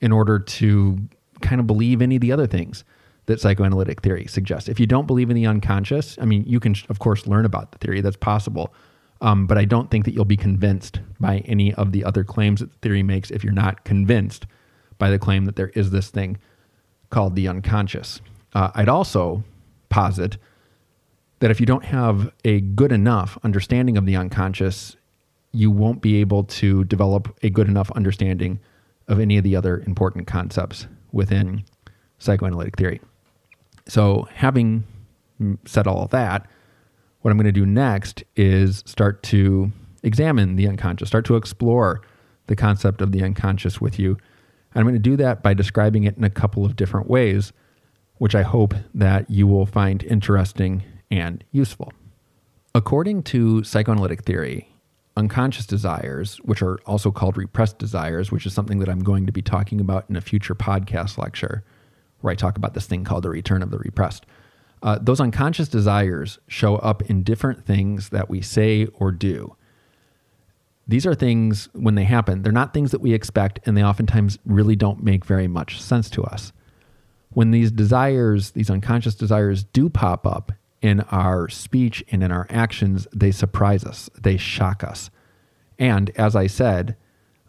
in 0.00 0.12
order 0.12 0.38
to 0.38 0.98
kind 1.40 1.60
of 1.60 1.66
believe 1.66 2.02
any 2.02 2.16
of 2.16 2.20
the 2.20 2.32
other 2.32 2.46
things 2.46 2.84
that 3.26 3.40
psychoanalytic 3.40 4.02
theory 4.02 4.26
suggests. 4.26 4.68
If 4.68 4.80
you 4.80 4.86
don't 4.86 5.06
believe 5.06 5.30
in 5.30 5.36
the 5.36 5.46
unconscious, 5.46 6.18
I 6.20 6.24
mean, 6.24 6.44
you 6.46 6.58
can, 6.58 6.74
of 6.88 6.98
course, 6.98 7.26
learn 7.26 7.44
about 7.44 7.72
the 7.72 7.78
theory, 7.78 8.00
that's 8.00 8.16
possible. 8.16 8.74
Um, 9.22 9.46
but 9.46 9.56
I 9.56 9.64
don't 9.64 9.88
think 9.88 10.04
that 10.04 10.12
you'll 10.14 10.24
be 10.24 10.36
convinced 10.36 11.00
by 11.20 11.38
any 11.46 11.72
of 11.74 11.92
the 11.92 12.04
other 12.04 12.24
claims 12.24 12.60
that 12.60 12.72
the 12.72 12.78
theory 12.78 13.04
makes 13.04 13.30
if 13.30 13.44
you're 13.44 13.52
not 13.52 13.84
convinced 13.84 14.46
by 14.98 15.10
the 15.10 15.18
claim 15.18 15.44
that 15.44 15.54
there 15.54 15.70
is 15.70 15.92
this 15.92 16.10
thing 16.10 16.38
called 17.10 17.36
the 17.36 17.46
unconscious. 17.46 18.20
Uh, 18.52 18.70
I'd 18.74 18.88
also 18.88 19.44
posit 19.88 20.38
that 21.38 21.52
if 21.52 21.60
you 21.60 21.66
don't 21.66 21.84
have 21.84 22.32
a 22.44 22.60
good 22.60 22.90
enough 22.90 23.38
understanding 23.44 23.96
of 23.96 24.06
the 24.06 24.16
unconscious, 24.16 24.96
you 25.52 25.70
won't 25.70 26.02
be 26.02 26.20
able 26.20 26.44
to 26.44 26.82
develop 26.84 27.36
a 27.42 27.50
good 27.50 27.68
enough 27.68 27.90
understanding 27.92 28.58
of 29.06 29.20
any 29.20 29.38
of 29.38 29.44
the 29.44 29.54
other 29.54 29.80
important 29.86 30.26
concepts 30.26 30.86
within 31.12 31.64
psychoanalytic 32.18 32.76
theory. 32.76 33.00
So, 33.86 34.28
having 34.32 34.84
said 35.64 35.86
all 35.86 36.04
of 36.04 36.10
that, 36.10 36.48
what 37.22 37.30
I'm 37.30 37.36
going 37.36 37.46
to 37.46 37.52
do 37.52 37.66
next 37.66 38.22
is 38.36 38.82
start 38.86 39.22
to 39.24 39.72
examine 40.02 40.56
the 40.56 40.68
unconscious, 40.68 41.08
start 41.08 41.24
to 41.26 41.36
explore 41.36 42.02
the 42.48 42.56
concept 42.56 43.00
of 43.00 43.12
the 43.12 43.22
unconscious 43.22 43.80
with 43.80 43.98
you. 43.98 44.18
And 44.74 44.80
I'm 44.80 44.84
going 44.84 44.94
to 44.94 44.98
do 44.98 45.16
that 45.16 45.42
by 45.42 45.54
describing 45.54 46.04
it 46.04 46.16
in 46.16 46.24
a 46.24 46.30
couple 46.30 46.64
of 46.64 46.76
different 46.76 47.08
ways, 47.08 47.52
which 48.16 48.34
I 48.34 48.42
hope 48.42 48.74
that 48.94 49.30
you 49.30 49.46
will 49.46 49.66
find 49.66 50.02
interesting 50.04 50.82
and 51.10 51.44
useful. 51.52 51.92
According 52.74 53.22
to 53.24 53.62
psychoanalytic 53.62 54.24
theory, 54.24 54.68
unconscious 55.16 55.66
desires, 55.66 56.38
which 56.38 56.62
are 56.62 56.78
also 56.86 57.10
called 57.10 57.36
repressed 57.36 57.78
desires, 57.78 58.32
which 58.32 58.46
is 58.46 58.54
something 58.54 58.78
that 58.78 58.88
I'm 58.88 59.04
going 59.04 59.26
to 59.26 59.32
be 59.32 59.42
talking 59.42 59.80
about 59.80 60.06
in 60.08 60.16
a 60.16 60.20
future 60.20 60.54
podcast 60.54 61.18
lecture, 61.18 61.62
where 62.20 62.32
I 62.32 62.34
talk 62.34 62.56
about 62.56 62.74
this 62.74 62.86
thing 62.86 63.04
called 63.04 63.24
the 63.24 63.30
return 63.30 63.62
of 63.62 63.70
the 63.70 63.78
repressed. 63.78 64.24
Uh, 64.82 64.98
those 65.00 65.20
unconscious 65.20 65.68
desires 65.68 66.38
show 66.48 66.76
up 66.76 67.02
in 67.02 67.22
different 67.22 67.64
things 67.64 68.08
that 68.08 68.28
we 68.28 68.40
say 68.40 68.86
or 68.94 69.12
do. 69.12 69.56
These 70.88 71.06
are 71.06 71.14
things, 71.14 71.68
when 71.72 71.94
they 71.94 72.04
happen, 72.04 72.42
they're 72.42 72.50
not 72.50 72.74
things 72.74 72.90
that 72.90 73.00
we 73.00 73.14
expect, 73.14 73.60
and 73.64 73.76
they 73.76 73.84
oftentimes 73.84 74.38
really 74.44 74.74
don't 74.74 75.02
make 75.02 75.24
very 75.24 75.46
much 75.46 75.80
sense 75.80 76.10
to 76.10 76.24
us. 76.24 76.52
When 77.30 77.52
these 77.52 77.70
desires, 77.70 78.50
these 78.50 78.68
unconscious 78.68 79.14
desires, 79.14 79.64
do 79.64 79.88
pop 79.88 80.26
up 80.26 80.52
in 80.82 81.00
our 81.12 81.48
speech 81.48 82.04
and 82.10 82.22
in 82.22 82.32
our 82.32 82.46
actions, 82.50 83.06
they 83.14 83.30
surprise 83.30 83.84
us, 83.84 84.10
they 84.20 84.36
shock 84.36 84.82
us. 84.82 85.10
And 85.78 86.10
as 86.16 86.34
I 86.34 86.48
said, 86.48 86.96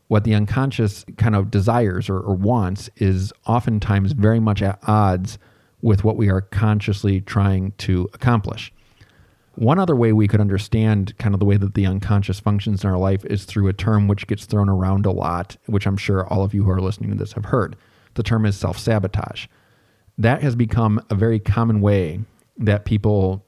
what 0.08 0.24
the 0.24 0.36
unconscious 0.36 1.04
kind 1.18 1.36
of 1.36 1.50
desires 1.50 2.10
or, 2.10 2.20
or 2.20 2.36
wants 2.36 2.90
is 2.98 3.34
oftentimes 3.48 4.12
very 4.12 4.40
much 4.40 4.62
at 4.62 4.78
odds 4.84 5.40
with 5.84 6.04
what 6.04 6.16
we 6.16 6.30
are 6.30 6.42
consciously 6.42 7.20
trying 7.22 7.74
to 7.74 8.10
accomplish. 8.14 8.74
One 9.56 9.78
other 9.78 9.96
way 9.96 10.14
we 10.14 10.30
could 10.30 10.40
understand 10.40 11.16
kind 11.20 11.36
of 11.36 11.40
the 11.40 11.46
way 11.46 11.58
that 11.58 11.76
the 11.76 11.86
unconscious 11.86 12.40
functions 12.40 12.84
in 12.84 12.90
our 12.90 12.98
life 12.98 13.24
is 13.26 13.44
through 13.44 13.68
a 13.68 13.74
term 13.74 14.08
which 14.08 14.26
gets 14.26 14.46
thrown 14.46 14.70
around 14.70 15.06
a 15.06 15.12
lot, 15.12 15.58
which 15.68 15.86
I'm 15.86 15.98
sure 15.98 16.26
all 16.28 16.44
of 16.44 16.54
you 16.54 16.64
who 16.64 16.72
are 16.72 16.82
listening 16.82 17.12
to 17.12 17.18
this 17.18 17.34
have 17.34 17.46
heard. 17.46 17.76
The 18.16 18.24
term 18.24 18.46
is 18.46 18.58
self 18.58 18.80
sabotage. 18.80 19.48
That 20.18 20.42
has 20.42 20.56
become 20.56 21.04
a 21.10 21.16
very 21.16 21.40
common 21.40 21.82
way 21.82 22.22
that 22.58 22.86
people 22.86 23.46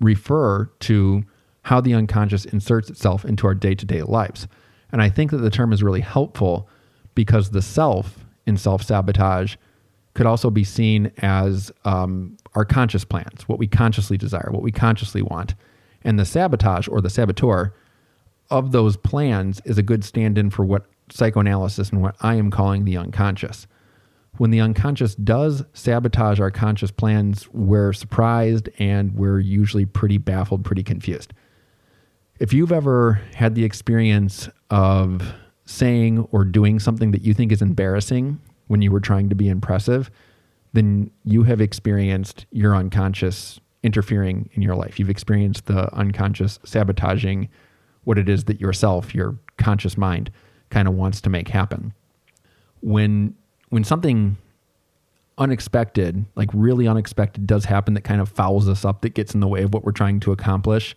refer 0.00 0.66
to 0.80 1.24
how 1.62 1.80
the 1.80 1.94
unconscious 1.94 2.44
inserts 2.44 2.90
itself 2.90 3.24
into 3.24 3.46
our 3.46 3.54
day 3.54 3.74
to 3.76 3.86
day 3.86 4.02
lives. 4.02 4.48
And 4.90 5.00
I 5.00 5.08
think 5.08 5.30
that 5.30 5.38
the 5.38 5.50
term 5.50 5.72
is 5.72 5.82
really 5.82 6.00
helpful 6.00 6.68
because 7.14 7.50
the 7.50 7.62
self 7.62 8.24
in 8.44 8.56
self 8.56 8.82
sabotage 8.82 9.56
could 10.16 10.26
also 10.26 10.48
be 10.48 10.64
seen 10.64 11.12
as 11.18 11.70
um, 11.84 12.38
our 12.54 12.64
conscious 12.64 13.04
plans, 13.04 13.46
what 13.46 13.58
we 13.58 13.68
consciously 13.68 14.16
desire, 14.16 14.48
what 14.50 14.62
we 14.62 14.72
consciously 14.72 15.20
want. 15.20 15.54
And 16.02 16.18
the 16.18 16.24
sabotage 16.24 16.88
or 16.88 17.02
the 17.02 17.10
saboteur 17.10 17.74
of 18.50 18.72
those 18.72 18.96
plans 18.96 19.60
is 19.66 19.76
a 19.76 19.82
good 19.82 20.04
stand 20.04 20.38
in 20.38 20.48
for 20.48 20.64
what 20.64 20.86
psychoanalysis 21.10 21.90
and 21.90 22.00
what 22.00 22.16
I 22.20 22.36
am 22.36 22.50
calling 22.50 22.84
the 22.86 22.96
unconscious. 22.96 23.66
when 24.38 24.50
the 24.50 24.60
unconscious 24.60 25.14
does 25.14 25.64
sabotage 25.72 26.40
our 26.40 26.50
conscious 26.50 26.90
plans, 26.90 27.48
we're 27.52 27.92
surprised 27.92 28.68
and 28.78 29.14
we're 29.14 29.40
usually 29.40 29.86
pretty 29.86 30.18
baffled, 30.18 30.64
pretty 30.64 30.82
confused. 30.82 31.32
If 32.38 32.52
you've 32.52 32.72
ever 32.72 33.20
had 33.34 33.54
the 33.54 33.64
experience 33.64 34.48
of 34.70 35.34
saying 35.64 36.26
or 36.32 36.44
doing 36.44 36.78
something 36.78 37.12
that 37.12 37.22
you 37.22 37.34
think 37.34 37.50
is 37.50 37.62
embarrassing 37.62 38.40
when 38.68 38.82
you 38.82 38.90
were 38.90 39.00
trying 39.00 39.28
to 39.28 39.34
be 39.34 39.48
impressive, 39.48 40.10
then 40.72 41.10
you 41.24 41.44
have 41.44 41.60
experienced 41.60 42.46
your 42.50 42.74
unconscious 42.74 43.60
interfering 43.82 44.50
in 44.54 44.62
your 44.62 44.74
life. 44.74 44.98
You've 44.98 45.10
experienced 45.10 45.66
the 45.66 45.92
unconscious 45.94 46.58
sabotaging 46.64 47.48
what 48.04 48.18
it 48.18 48.28
is 48.28 48.44
that 48.44 48.60
yourself, 48.60 49.14
your 49.14 49.36
conscious 49.56 49.96
mind, 49.96 50.30
kind 50.70 50.88
of 50.88 50.94
wants 50.94 51.20
to 51.22 51.30
make 51.30 51.48
happen. 51.48 51.92
When 52.80 53.34
when 53.68 53.84
something 53.84 54.36
unexpected, 55.38 56.24
like 56.34 56.48
really 56.52 56.86
unexpected, 56.86 57.46
does 57.46 57.64
happen 57.64 57.94
that 57.94 58.02
kind 58.02 58.20
of 58.20 58.28
fouls 58.28 58.68
us 58.68 58.84
up, 58.84 59.02
that 59.02 59.14
gets 59.14 59.34
in 59.34 59.40
the 59.40 59.48
way 59.48 59.62
of 59.62 59.74
what 59.74 59.84
we're 59.84 59.92
trying 59.92 60.20
to 60.20 60.32
accomplish, 60.32 60.96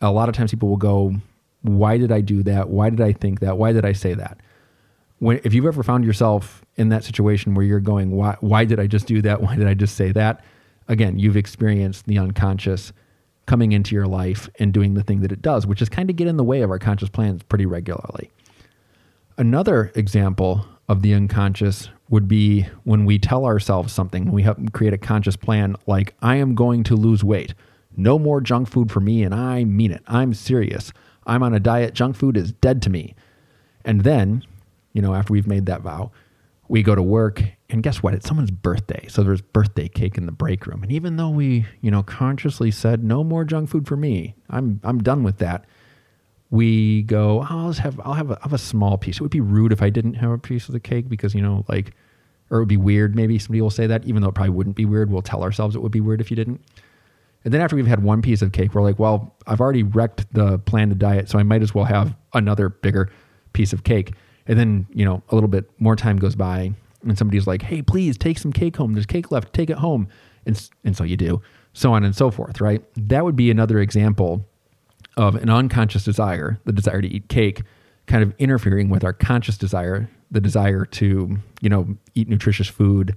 a 0.00 0.10
lot 0.10 0.28
of 0.28 0.34
times 0.34 0.50
people 0.50 0.68
will 0.68 0.76
go, 0.76 1.14
Why 1.62 1.98
did 1.98 2.12
I 2.12 2.20
do 2.20 2.42
that? 2.44 2.68
Why 2.68 2.90
did 2.90 3.00
I 3.00 3.12
think 3.12 3.40
that? 3.40 3.58
Why 3.58 3.72
did 3.72 3.84
I 3.84 3.92
say 3.92 4.14
that? 4.14 4.38
When, 5.22 5.40
if 5.44 5.54
you've 5.54 5.66
ever 5.66 5.84
found 5.84 6.04
yourself 6.04 6.64
in 6.74 6.88
that 6.88 7.04
situation 7.04 7.54
where 7.54 7.64
you're 7.64 7.78
going, 7.78 8.10
why, 8.10 8.36
why 8.40 8.64
did 8.64 8.80
I 8.80 8.88
just 8.88 9.06
do 9.06 9.22
that? 9.22 9.40
Why 9.40 9.54
did 9.54 9.68
I 9.68 9.74
just 9.74 9.94
say 9.94 10.10
that? 10.10 10.44
Again, 10.88 11.16
you've 11.16 11.36
experienced 11.36 12.06
the 12.06 12.18
unconscious 12.18 12.92
coming 13.46 13.70
into 13.70 13.94
your 13.94 14.08
life 14.08 14.48
and 14.58 14.72
doing 14.72 14.94
the 14.94 15.02
thing 15.04 15.20
that 15.20 15.30
it 15.30 15.40
does, 15.40 15.64
which 15.64 15.80
is 15.80 15.88
kind 15.88 16.10
of 16.10 16.16
get 16.16 16.26
in 16.26 16.38
the 16.38 16.42
way 16.42 16.62
of 16.62 16.70
our 16.70 16.78
conscious 16.80 17.08
plans 17.08 17.44
pretty 17.44 17.66
regularly. 17.66 18.32
Another 19.38 19.92
example 19.94 20.66
of 20.88 21.02
the 21.02 21.14
unconscious 21.14 21.88
would 22.08 22.26
be 22.26 22.66
when 22.82 23.04
we 23.04 23.16
tell 23.16 23.44
ourselves 23.44 23.92
something, 23.92 24.32
we 24.32 24.44
create 24.72 24.92
a 24.92 24.98
conscious 24.98 25.36
plan 25.36 25.76
like, 25.86 26.16
I 26.20 26.34
am 26.34 26.56
going 26.56 26.82
to 26.82 26.96
lose 26.96 27.22
weight. 27.22 27.54
No 27.96 28.18
more 28.18 28.40
junk 28.40 28.68
food 28.68 28.90
for 28.90 28.98
me, 28.98 29.22
and 29.22 29.32
I 29.32 29.62
mean 29.62 29.92
it. 29.92 30.02
I'm 30.08 30.34
serious. 30.34 30.92
I'm 31.28 31.44
on 31.44 31.54
a 31.54 31.60
diet. 31.60 31.94
Junk 31.94 32.16
food 32.16 32.36
is 32.36 32.50
dead 32.50 32.82
to 32.82 32.90
me. 32.90 33.14
And 33.84 34.02
then, 34.02 34.42
you 34.92 35.02
know, 35.02 35.14
after 35.14 35.32
we've 35.32 35.46
made 35.46 35.66
that 35.66 35.82
vow, 35.82 36.10
we 36.68 36.82
go 36.82 36.94
to 36.94 37.02
work, 37.02 37.42
and 37.68 37.82
guess 37.82 38.02
what? 38.02 38.14
It's 38.14 38.26
someone's 38.26 38.50
birthday. 38.50 39.06
So 39.08 39.22
there's 39.22 39.42
birthday 39.42 39.88
cake 39.88 40.16
in 40.16 40.26
the 40.26 40.32
break 40.32 40.66
room. 40.66 40.82
And 40.82 40.92
even 40.92 41.16
though 41.16 41.30
we, 41.30 41.66
you 41.80 41.90
know, 41.90 42.02
consciously 42.02 42.70
said, 42.70 43.04
no 43.04 43.22
more 43.22 43.44
junk 43.44 43.68
food 43.68 43.86
for 43.86 43.96
me, 43.96 44.34
I'm, 44.48 44.80
I'm 44.84 45.02
done 45.02 45.22
with 45.22 45.38
that 45.38 45.66
we 46.52 47.02
go, 47.04 47.40
oh, 47.40 47.46
I'll 47.48 47.72
have 47.72 47.98
I'll 48.04 48.12
have 48.12 48.30
a, 48.30 48.34
I'll 48.34 48.42
have 48.42 48.52
a 48.52 48.58
small 48.58 48.98
piece. 48.98 49.16
It 49.16 49.22
would 49.22 49.30
be 49.30 49.40
rude 49.40 49.72
if 49.72 49.80
I 49.82 49.88
didn't 49.88 50.14
have 50.14 50.30
a 50.30 50.38
piece 50.38 50.68
of 50.68 50.74
the 50.74 50.80
cake 50.80 51.08
because 51.08 51.34
you 51.34 51.40
know 51.40 51.64
like, 51.66 51.94
or 52.50 52.58
it 52.58 52.60
would 52.60 52.68
be 52.68 52.76
weird. 52.76 53.16
Maybe 53.16 53.38
somebody 53.38 53.62
will 53.62 53.70
say 53.70 53.86
that, 53.86 54.04
even 54.04 54.20
though 54.20 54.28
it 54.28 54.34
probably 54.34 54.50
wouldn't 54.50 54.76
be 54.76 54.84
weird. 54.84 55.10
We'll 55.10 55.22
tell 55.22 55.42
ourselves 55.42 55.74
it 55.74 55.80
would 55.80 55.92
be 55.92 56.02
weird 56.02 56.20
if 56.20 56.30
you 56.30 56.36
didn't. 56.36 56.60
And 57.44 57.54
then 57.54 57.62
after 57.62 57.74
we've 57.74 57.86
had 57.86 58.02
one 58.02 58.20
piece 58.20 58.42
of 58.42 58.52
cake, 58.52 58.74
we're 58.74 58.82
like, 58.82 58.98
well, 58.98 59.34
I've 59.46 59.62
already 59.62 59.82
wrecked 59.82 60.32
the 60.34 60.58
planned 60.58 60.96
diet, 60.98 61.30
so 61.30 61.38
I 61.38 61.42
might 61.42 61.62
as 61.62 61.74
well 61.74 61.86
have 61.86 62.14
another 62.34 62.68
bigger 62.68 63.10
piece 63.54 63.72
of 63.72 63.82
cake. 63.82 64.12
And 64.46 64.58
then 64.58 64.86
you 64.92 65.04
know 65.04 65.22
a 65.28 65.34
little 65.34 65.48
bit 65.48 65.70
more 65.78 65.96
time 65.96 66.18
goes 66.18 66.34
by, 66.34 66.72
and 67.02 67.16
somebody's 67.18 67.46
like, 67.46 67.62
hey, 67.62 67.82
please 67.82 68.16
take 68.18 68.38
some 68.38 68.52
cake 68.52 68.76
home. 68.76 68.94
There's 68.94 69.06
cake 69.06 69.30
left. 69.30 69.52
Take 69.52 69.70
it 69.70 69.78
home. 69.78 70.08
And 70.46 70.70
and 70.84 70.96
so 70.96 71.04
you 71.04 71.16
do, 71.16 71.40
so 71.72 71.92
on 71.92 72.04
and 72.04 72.14
so 72.14 72.30
forth. 72.30 72.60
Right? 72.60 72.82
That 72.96 73.24
would 73.24 73.36
be 73.36 73.50
another 73.50 73.78
example 73.78 74.46
of 75.16 75.34
an 75.36 75.50
unconscious 75.50 76.04
desire, 76.04 76.58
the 76.64 76.72
desire 76.72 77.02
to 77.02 77.08
eat 77.08 77.28
cake, 77.28 77.62
kind 78.06 78.22
of 78.22 78.34
interfering 78.38 78.88
with 78.88 79.04
our 79.04 79.12
conscious 79.12 79.58
desire, 79.58 80.08
the 80.30 80.40
desire 80.40 80.84
to, 80.86 81.38
you 81.60 81.68
know, 81.68 81.96
eat 82.14 82.28
nutritious 82.28 82.68
food, 82.68 83.14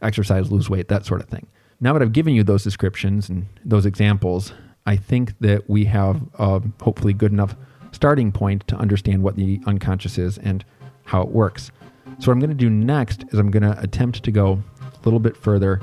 exercise, 0.00 0.50
lose 0.50 0.70
weight, 0.70 0.88
that 0.88 1.04
sort 1.04 1.20
of 1.20 1.28
thing. 1.28 1.46
Now 1.80 1.92
that 1.92 2.00
I've 2.00 2.12
given 2.12 2.34
you 2.34 2.42
those 2.42 2.64
descriptions 2.64 3.28
and 3.28 3.46
those 3.64 3.84
examples, 3.84 4.52
I 4.86 4.96
think 4.96 5.34
that 5.40 5.68
we 5.68 5.84
have 5.86 6.22
a 6.38 6.62
hopefully 6.80 7.12
good 7.12 7.32
enough 7.32 7.54
starting 7.96 8.30
point 8.30 8.68
to 8.68 8.76
understand 8.76 9.22
what 9.22 9.36
the 9.36 9.58
unconscious 9.66 10.18
is 10.18 10.36
and 10.36 10.62
how 11.04 11.22
it 11.22 11.28
works. 11.28 11.72
So, 12.18 12.26
what 12.26 12.34
I'm 12.34 12.40
going 12.40 12.50
to 12.50 12.54
do 12.54 12.68
next 12.68 13.24
is 13.32 13.38
I'm 13.38 13.50
going 13.50 13.62
to 13.62 13.80
attempt 13.80 14.22
to 14.22 14.30
go 14.30 14.62
a 14.82 14.98
little 15.04 15.18
bit 15.18 15.34
further 15.34 15.80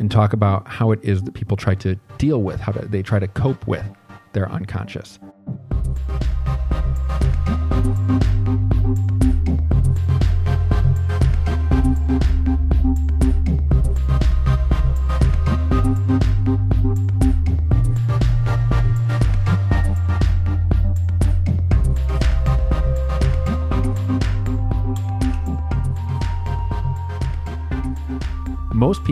and 0.00 0.10
talk 0.10 0.32
about 0.32 0.66
how 0.66 0.90
it 0.90 0.98
is 1.04 1.22
that 1.22 1.34
people 1.34 1.56
try 1.56 1.76
to 1.76 1.94
deal 2.18 2.42
with, 2.42 2.58
how 2.58 2.72
they 2.72 3.00
try 3.00 3.20
to 3.20 3.28
cope 3.28 3.64
with 3.68 3.86
their 4.32 4.50
unconscious. 4.50 5.20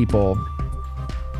People, 0.01 0.43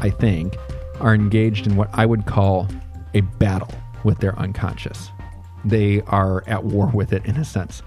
I 0.03 0.11
think, 0.11 0.55
are 1.01 1.15
engaged 1.15 1.67
in 1.67 1.77
what 1.77 1.89
I 1.95 2.05
would 2.05 2.27
call 2.27 2.69
a 3.15 3.23
battle 3.23 3.73
with 4.05 4.19
their 4.19 4.39
unconscious. 4.39 5.09
They 5.65 6.03
are 6.03 6.45
at 6.47 6.65
war 6.65 6.91
with 6.93 7.15
it 7.15 7.25
in 7.25 7.39
a 7.39 7.45
sense. 7.45 7.83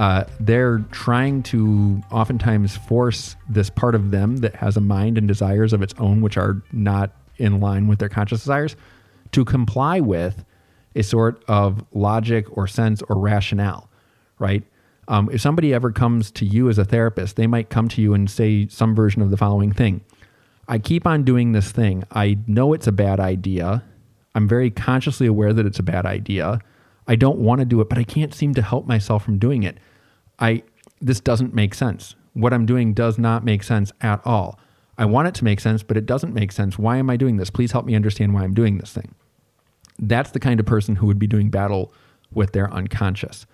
Uh, 0.00 0.24
they're 0.40 0.80
trying 0.90 1.44
to 1.44 2.02
oftentimes 2.10 2.76
force 2.76 3.36
this 3.48 3.70
part 3.70 3.94
of 3.94 4.10
them 4.10 4.38
that 4.38 4.56
has 4.56 4.76
a 4.76 4.80
mind 4.80 5.18
and 5.18 5.28
desires 5.28 5.72
of 5.72 5.82
its 5.82 5.94
own, 5.98 6.20
which 6.20 6.36
are 6.36 6.64
not 6.72 7.12
in 7.36 7.60
line 7.60 7.86
with 7.86 8.00
their 8.00 8.08
conscious 8.08 8.40
desires, 8.40 8.74
to 9.30 9.44
comply 9.44 10.00
with 10.00 10.44
a 10.96 11.02
sort 11.04 11.44
of 11.46 11.84
logic 11.92 12.44
or 12.56 12.66
sense 12.66 13.02
or 13.08 13.16
rationale, 13.16 13.88
right? 14.40 14.64
Um, 15.08 15.30
if 15.32 15.40
somebody 15.40 15.72
ever 15.72 15.90
comes 15.90 16.30
to 16.32 16.44
you 16.44 16.68
as 16.68 16.78
a 16.78 16.84
therapist, 16.84 17.36
they 17.36 17.46
might 17.46 17.70
come 17.70 17.88
to 17.88 18.02
you 18.02 18.12
and 18.14 18.30
say 18.30 18.68
some 18.68 18.94
version 18.94 19.22
of 19.22 19.30
the 19.30 19.36
following 19.36 19.72
thing 19.72 20.02
I 20.68 20.78
keep 20.78 21.06
on 21.06 21.24
doing 21.24 21.52
this 21.52 21.72
thing. 21.72 22.04
I 22.12 22.38
know 22.46 22.74
it's 22.74 22.86
a 22.86 22.92
bad 22.92 23.18
idea. 23.18 23.82
I'm 24.34 24.46
very 24.46 24.70
consciously 24.70 25.26
aware 25.26 25.54
that 25.54 25.64
it's 25.64 25.78
a 25.78 25.82
bad 25.82 26.04
idea. 26.04 26.60
I 27.06 27.16
don't 27.16 27.38
want 27.38 27.60
to 27.60 27.64
do 27.64 27.80
it, 27.80 27.88
but 27.88 27.96
I 27.96 28.04
can't 28.04 28.34
seem 28.34 28.52
to 28.54 28.62
help 28.62 28.86
myself 28.86 29.24
from 29.24 29.38
doing 29.38 29.62
it. 29.62 29.78
I 30.38 30.62
this 31.00 31.20
doesn't 31.20 31.54
make 31.54 31.74
sense. 31.74 32.14
What 32.34 32.52
I'm 32.52 32.66
doing 32.66 32.92
does 32.92 33.18
not 33.18 33.44
make 33.44 33.62
sense 33.62 33.92
at 34.00 34.20
all. 34.26 34.60
I 34.98 35.06
want 35.06 35.28
it 35.28 35.34
to 35.36 35.44
make 35.44 35.60
sense, 35.60 35.82
but 35.82 35.96
it 35.96 36.06
doesn't 36.06 36.34
make 36.34 36.52
sense. 36.52 36.78
Why 36.78 36.98
am 36.98 37.08
I 37.08 37.16
doing 37.16 37.36
this? 37.36 37.50
Please 37.50 37.72
help 37.72 37.86
me 37.86 37.94
understand 37.94 38.34
why 38.34 38.42
I'm 38.42 38.52
doing 38.52 38.78
this 38.78 38.92
thing. 38.92 39.14
That's 39.98 40.32
the 40.32 40.40
kind 40.40 40.60
of 40.60 40.66
person 40.66 40.96
who 40.96 41.06
would 41.06 41.18
be 41.18 41.26
doing 41.26 41.50
battle 41.50 41.92
with 42.32 42.52
their 42.52 42.70
unconscious. 42.72 43.46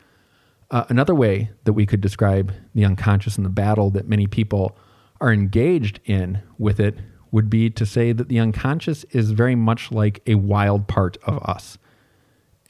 Uh, 0.70 0.84
another 0.88 1.14
way 1.14 1.50
that 1.64 1.72
we 1.72 1.86
could 1.86 2.00
describe 2.00 2.52
the 2.74 2.84
unconscious 2.84 3.36
and 3.36 3.44
the 3.44 3.50
battle 3.50 3.90
that 3.90 4.08
many 4.08 4.26
people 4.26 4.76
are 5.20 5.32
engaged 5.32 6.00
in 6.04 6.42
with 6.58 6.80
it 6.80 6.98
would 7.30 7.50
be 7.50 7.68
to 7.70 7.84
say 7.84 8.12
that 8.12 8.28
the 8.28 8.38
unconscious 8.38 9.04
is 9.10 9.32
very 9.32 9.54
much 9.54 9.90
like 9.90 10.22
a 10.26 10.36
wild 10.36 10.86
part 10.86 11.16
of 11.24 11.42
us. 11.42 11.78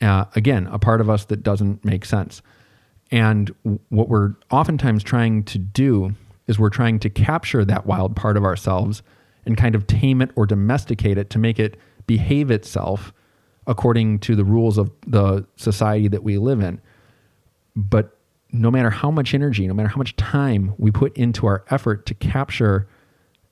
Uh, 0.00 0.24
again, 0.35 0.66
a 0.68 0.78
part 0.78 1.00
of 1.00 1.09
us 1.09 1.26
that 1.26 1.42
doesn't 1.42 1.85
make 1.85 2.04
sense. 2.04 2.42
And 3.11 3.54
what 3.90 4.09
we're 4.09 4.35
oftentimes 4.50 5.02
trying 5.02 5.44
to 5.44 5.59
do 5.59 6.14
is 6.46 6.59
we're 6.59 6.70
trying 6.70 6.98
to 7.00 7.11
capture 7.11 7.64
that 7.64 7.87
wild 7.87 8.16
part 8.16 8.37
of 8.37 8.44
ourselves 8.44 9.02
and 9.46 9.57
kind 9.57 9.74
of 9.74 9.87
tame 9.87 10.22
it 10.22 10.30
or 10.37 10.46
domesticate 10.46 11.18
it 11.18 11.30
to 11.30 11.38
make 11.38 11.59
it 11.59 11.78
behave 12.07 12.50
itself 12.50 13.12
according 13.66 14.18
to 14.20 14.37
the 14.37 14.44
rules 14.44 14.78
of 14.78 14.90
the 15.07 15.46
society 15.57 16.09
that 16.09 16.22
we 16.22 16.38
live 16.38 16.61
in. 16.61 16.80
But 17.76 18.16
no 18.52 18.70
matter 18.70 18.90
how 18.90 19.10
much 19.10 19.34
energy, 19.34 19.66
no 19.66 19.74
matter 19.74 19.88
how 19.88 19.96
much 19.96 20.16
time 20.16 20.74
we 20.78 20.90
put 20.90 21.16
into 21.16 21.46
our 21.46 21.64
effort 21.70 22.06
to 22.06 22.14
capture 22.14 22.87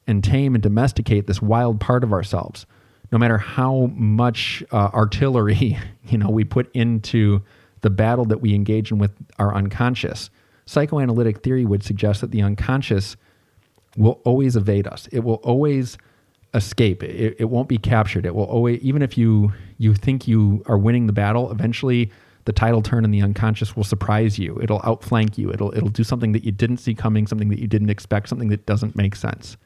and 0.07 0.23
tame 0.23 0.55
and 0.55 0.63
domesticate 0.63 1.27
this 1.27 1.41
wild 1.43 1.81
part 1.81 2.05
of 2.05 2.13
ourselves 2.13 2.67
no 3.13 3.19
matter 3.19 3.37
how 3.37 3.91
much 3.95 4.65
uh, 4.73 4.91
artillery 4.95 5.79
you 6.09 6.19
know 6.19 6.31
we 6.31 6.43
put 6.43 6.75
into 6.75 7.43
the 7.83 7.91
battle 7.91 8.25
that 8.25 8.41
we 8.41 8.55
engage 8.55 8.91
in 8.91 8.99
with 8.99 9.13
our 9.39 9.55
unconscious 9.55 10.31
psychoanalytic 10.67 11.43
theory 11.43 11.65
would 11.65 11.83
suggest 11.83 12.21
that 12.21 12.31
the 12.31 12.43
unconscious 12.43 13.17
will 13.97 14.21
always 14.25 14.57
evade 14.57 14.87
us. 14.87 15.09
It 15.13 15.21
will 15.21 15.41
always 15.43 15.99
escape. 16.55 17.03
It, 17.03 17.37
it 17.39 17.45
won't 17.47 17.69
be 17.69 17.79
captured. 17.79 18.25
It 18.25 18.35
will 18.35 18.45
always 18.45 18.81
even 18.81 19.03
if 19.03 19.19
you 19.19 19.53
you 19.79 19.95
think 19.95 20.29
you 20.29 20.63
are 20.67 20.79
winning 20.79 21.07
the 21.07 21.13
battle 21.13 21.51
eventually 21.51 22.11
the 22.45 22.53
title 22.53 22.83
turn 22.83 23.05
in 23.05 23.11
the 23.11 23.23
unconscious 23.23 23.77
will 23.77 23.85
surprise 23.85 24.39
you 24.39 24.59
it'll 24.63 24.81
outflank 24.85 25.39
you 25.39 25.51
it'll 25.51 25.75
it'll 25.77 25.89
do 25.89 26.05
something 26.05 26.33
that 26.33 26.45
you 26.45 26.53
didn't 26.53 26.79
see 26.79 26.95
coming 26.95 27.27
something 27.27 27.49
that 27.49 27.59
you 27.59 27.67
didn't 27.67 27.91
expect 27.91 28.29
something 28.29 28.49
that 28.49 28.67
doesn't 28.67 28.97
make 28.97 29.15
sense 29.15 29.57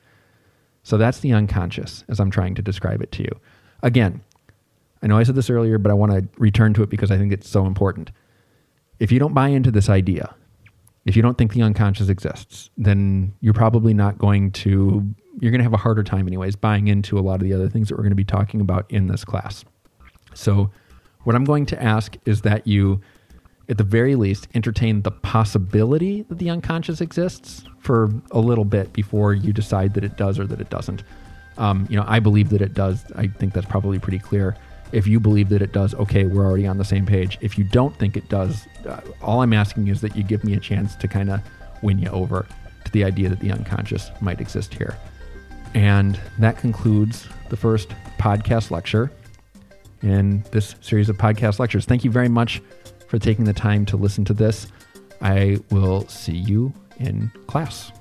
so 0.86 0.96
that's 0.96 1.18
the 1.18 1.32
unconscious 1.32 2.04
as 2.08 2.20
I'm 2.20 2.30
trying 2.30 2.54
to 2.54 2.62
describe 2.62 3.02
it 3.02 3.10
to 3.10 3.24
you. 3.24 3.40
Again, 3.82 4.20
I 5.02 5.08
know 5.08 5.18
I 5.18 5.24
said 5.24 5.34
this 5.34 5.50
earlier, 5.50 5.78
but 5.78 5.90
I 5.90 5.94
want 5.94 6.12
to 6.12 6.28
return 6.38 6.74
to 6.74 6.84
it 6.84 6.90
because 6.90 7.10
I 7.10 7.18
think 7.18 7.32
it's 7.32 7.48
so 7.48 7.66
important. 7.66 8.12
If 9.00 9.10
you 9.10 9.18
don't 9.18 9.34
buy 9.34 9.48
into 9.48 9.72
this 9.72 9.88
idea 9.88 10.36
if 11.06 11.14
you 11.14 11.22
don't 11.22 11.38
think 11.38 11.52
the 11.54 11.62
unconscious 11.62 12.08
exists, 12.08 12.70
then 12.76 13.32
you're 13.40 13.54
probably 13.54 13.94
not 13.94 14.18
going 14.18 14.50
to, 14.50 15.14
you're 15.40 15.52
going 15.52 15.60
to 15.60 15.64
have 15.64 15.72
a 15.72 15.78
harder 15.78 16.02
time, 16.02 16.26
anyways, 16.26 16.56
buying 16.56 16.88
into 16.88 17.16
a 17.16 17.20
lot 17.20 17.36
of 17.36 17.42
the 17.42 17.54
other 17.54 17.68
things 17.68 17.88
that 17.88 17.94
we're 17.94 18.02
going 18.02 18.10
to 18.10 18.16
be 18.16 18.24
talking 18.24 18.60
about 18.60 18.90
in 18.90 19.06
this 19.06 19.24
class. 19.24 19.64
So, 20.34 20.72
what 21.26 21.34
I'm 21.34 21.44
going 21.44 21.66
to 21.66 21.82
ask 21.82 22.16
is 22.24 22.42
that 22.42 22.68
you, 22.68 23.00
at 23.68 23.78
the 23.78 23.84
very 23.84 24.14
least, 24.14 24.46
entertain 24.54 25.02
the 25.02 25.10
possibility 25.10 26.22
that 26.22 26.38
the 26.38 26.48
unconscious 26.50 27.00
exists 27.00 27.64
for 27.80 28.12
a 28.30 28.38
little 28.38 28.64
bit 28.64 28.92
before 28.92 29.34
you 29.34 29.52
decide 29.52 29.94
that 29.94 30.04
it 30.04 30.16
does 30.16 30.38
or 30.38 30.46
that 30.46 30.60
it 30.60 30.70
doesn't. 30.70 31.02
Um, 31.58 31.84
you 31.90 31.96
know, 31.96 32.04
I 32.06 32.20
believe 32.20 32.50
that 32.50 32.60
it 32.62 32.74
does. 32.74 33.04
I 33.16 33.26
think 33.26 33.54
that's 33.54 33.66
probably 33.66 33.98
pretty 33.98 34.20
clear. 34.20 34.56
If 34.92 35.08
you 35.08 35.18
believe 35.18 35.48
that 35.48 35.62
it 35.62 35.72
does, 35.72 35.96
okay, 35.96 36.26
we're 36.26 36.46
already 36.46 36.68
on 36.68 36.78
the 36.78 36.84
same 36.84 37.04
page. 37.04 37.38
If 37.40 37.58
you 37.58 37.64
don't 37.64 37.98
think 37.98 38.16
it 38.16 38.28
does, 38.28 38.68
uh, 38.88 39.00
all 39.20 39.42
I'm 39.42 39.52
asking 39.52 39.88
is 39.88 40.00
that 40.02 40.14
you 40.14 40.22
give 40.22 40.44
me 40.44 40.54
a 40.54 40.60
chance 40.60 40.94
to 40.94 41.08
kind 41.08 41.28
of 41.28 41.40
win 41.82 41.98
you 41.98 42.08
over 42.10 42.46
to 42.84 42.92
the 42.92 43.02
idea 43.02 43.30
that 43.30 43.40
the 43.40 43.50
unconscious 43.50 44.12
might 44.20 44.40
exist 44.40 44.74
here. 44.74 44.96
And 45.74 46.20
that 46.38 46.56
concludes 46.56 47.26
the 47.48 47.56
first 47.56 47.88
podcast 48.16 48.70
lecture 48.70 49.10
in 50.02 50.44
this 50.50 50.74
series 50.80 51.08
of 51.08 51.16
podcast 51.16 51.58
lectures. 51.58 51.84
Thank 51.84 52.04
you 52.04 52.10
very 52.10 52.28
much 52.28 52.62
for 53.08 53.18
taking 53.18 53.44
the 53.44 53.52
time 53.52 53.86
to 53.86 53.96
listen 53.96 54.24
to 54.26 54.34
this. 54.34 54.66
I 55.20 55.58
will 55.70 56.06
see 56.08 56.36
you 56.36 56.72
in 56.98 57.30
class. 57.46 57.92